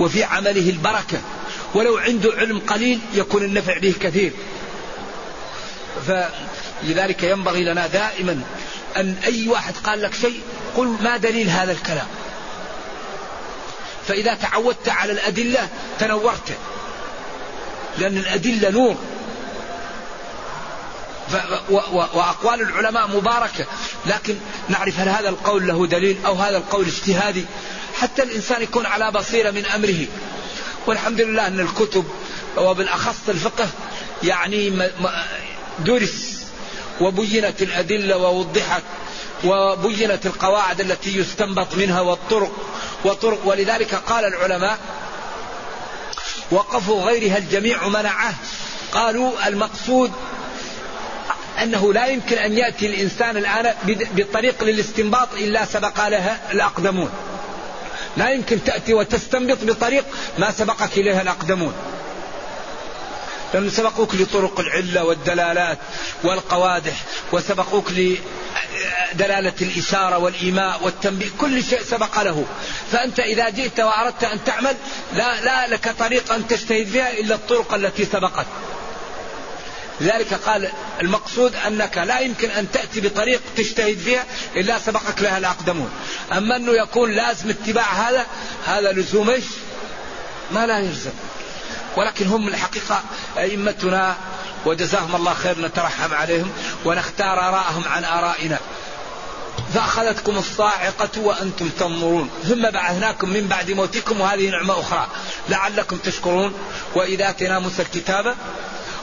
وفي 0.00 0.24
عمله 0.24 0.70
البركة. 0.70 1.20
ولو 1.74 1.98
عنده 1.98 2.32
علم 2.36 2.58
قليل 2.58 3.00
يكون 3.14 3.42
النفع 3.42 3.78
به 3.78 3.94
كثير. 4.00 4.32
فلذلك 6.06 7.22
ينبغي 7.22 7.64
لنا 7.64 7.86
دائما 7.86 8.42
أن 8.96 9.16
أي 9.24 9.48
واحد 9.48 9.74
قال 9.84 10.02
لك 10.02 10.14
شيء 10.14 10.40
قل 10.76 10.96
ما 11.00 11.16
دليل 11.16 11.48
هذا 11.48 11.72
الكلام. 11.72 12.06
فإذا 14.08 14.34
تعودت 14.34 14.88
على 14.88 15.12
الأدلة 15.12 15.68
تنورت. 15.98 16.58
لأن 17.98 18.16
الأدلة 18.16 18.70
نور. 18.70 18.96
وأقوال 21.90 22.60
العلماء 22.60 23.08
مباركة. 23.08 23.66
لكن 24.06 24.36
نعرف 24.68 25.00
هل 25.00 25.08
هذا 25.08 25.28
القول 25.28 25.66
له 25.66 25.86
دليل 25.86 26.16
أو 26.26 26.34
هذا 26.34 26.56
القول 26.56 26.86
اجتهادي. 26.86 27.44
حتى 28.00 28.22
الإنسان 28.22 28.62
يكون 28.62 28.86
على 28.86 29.10
بصيرة 29.10 29.50
من 29.50 29.66
أمره. 29.66 30.06
والحمد 30.86 31.20
لله 31.20 31.46
أن 31.46 31.60
الكتب 31.60 32.04
وبالأخص 32.56 33.28
الفقه 33.28 33.68
يعني 34.22 34.88
درس 35.78 36.44
وبينت 37.00 37.62
الأدلة 37.62 38.16
ووضحت 38.16 38.82
وبينت 39.44 40.26
القواعد 40.26 40.80
التي 40.80 41.18
يستنبط 41.18 41.74
منها 41.74 42.00
والطرق 42.00 42.52
وطرق 43.04 43.38
ولذلك 43.44 43.94
قال 43.94 44.24
العلماء 44.24 44.78
وقفوا 46.50 47.02
غيرها 47.02 47.38
الجميع 47.38 47.88
منعه. 47.88 48.34
قالوا 48.92 49.48
المقصود 49.48 50.12
أنه 51.62 51.92
لا 51.92 52.06
يمكن 52.06 52.38
أن 52.38 52.58
يأتي 52.58 52.86
الإنسان 52.86 53.36
الآن 53.36 53.74
بطريق 54.14 54.64
للاستنباط 54.64 55.28
إلا 55.32 55.64
سبق 55.64 56.08
لها 56.08 56.52
الأقدمون. 56.52 57.10
لا 58.16 58.30
يمكن 58.30 58.64
تأتي 58.64 58.94
وتستنبط 58.94 59.58
بطريق 59.62 60.04
ما 60.38 60.50
سبقك 60.50 60.98
إليها 60.98 61.22
الأقدمون. 61.22 61.74
لأنه 63.54 63.70
سبقوك 63.70 64.14
لطرق 64.14 64.60
العلة 64.60 65.04
والدلالات 65.04 65.78
والقوادح 66.24 67.02
وسبقوك 67.32 67.90
لدلالة 69.14 69.52
الإشارة 69.62 70.18
والإيماء 70.18 70.80
والتنبيه 70.82 71.28
كل 71.38 71.64
شيء 71.64 71.82
سبق 71.82 72.22
له. 72.22 72.44
فأنت 72.92 73.20
إذا 73.20 73.48
جئت 73.48 73.80
وأردت 73.80 74.24
أن 74.24 74.44
تعمل 74.44 74.76
لا, 75.12 75.40
لا 75.40 75.66
لك 75.66 75.94
طريق 75.98 76.32
أن 76.32 76.46
تجتهد 76.48 76.86
فيها 76.86 77.12
إلا 77.12 77.34
الطرق 77.34 77.74
التي 77.74 78.04
سبقت. 78.04 78.46
لذلك 80.00 80.34
قال 80.34 80.68
المقصود 81.02 81.54
أنك 81.66 81.98
لا 81.98 82.18
يمكن 82.18 82.50
أن 82.50 82.70
تأتي 82.72 83.00
بطريق 83.00 83.40
تجتهد 83.56 83.98
فيها 83.98 84.24
إلا 84.56 84.78
سبقك 84.78 85.22
لها 85.22 85.38
الأقدمون. 85.38 85.90
أما 86.32 86.56
أنه 86.56 86.72
يكون 86.72 87.12
لازم 87.12 87.50
اتباع 87.50 87.92
هذا 87.92 88.26
هذا 88.66 88.92
لزوم 88.92 89.30
إيش؟ 89.30 89.44
ما 90.50 90.66
لا 90.66 90.78
يلزم. 90.78 91.12
ولكن 91.96 92.26
هم 92.26 92.48
الحقيقة 92.48 93.02
أئمتنا 93.38 94.16
وجزاهم 94.66 95.16
الله 95.16 95.34
خير 95.34 95.60
نترحم 95.60 96.14
عليهم 96.14 96.52
ونختار 96.84 97.48
آراءهم 97.48 97.84
عن 97.88 98.04
آرائنا. 98.04 98.58
فأخذتكم 99.74 100.38
الصاعقة 100.38 101.20
وأنتم 101.20 101.68
تنظرون. 101.68 102.30
ثم 102.48 102.70
بعثناكم 102.70 103.28
من 103.28 103.46
بعد 103.46 103.70
موتكم 103.70 104.20
وهذه 104.20 104.50
نعمة 104.50 104.80
أخرى. 104.80 105.06
لعلكم 105.48 105.96
تشكرون. 105.96 106.54
وإذا 106.94 107.30
آتينا 107.30 107.58
موسى 107.58 107.82
الكتاب 107.82 108.34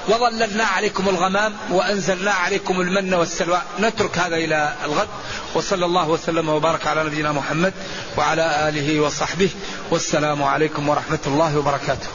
وظللنا 0.09 0.63
عليكم 0.63 1.09
الغمام 1.09 1.53
وأنزلنا 1.69 2.31
عليكم 2.31 2.81
المن 2.81 3.13
والسلوى. 3.13 3.61
نترك 3.79 4.17
هذا 4.17 4.35
إلى 4.35 4.75
الغد. 4.83 5.07
وصلى 5.55 5.85
الله 5.85 6.09
وسلم 6.09 6.49
وبارك 6.49 6.87
على 6.87 7.03
نبينا 7.03 7.31
محمد 7.31 7.73
وعلى 8.17 8.69
آله 8.69 8.99
وصحبه. 8.99 9.49
والسلام 9.91 10.43
عليكم 10.43 10.89
ورحمة 10.89 11.19
الله 11.27 11.57
وبركاته. 11.57 12.07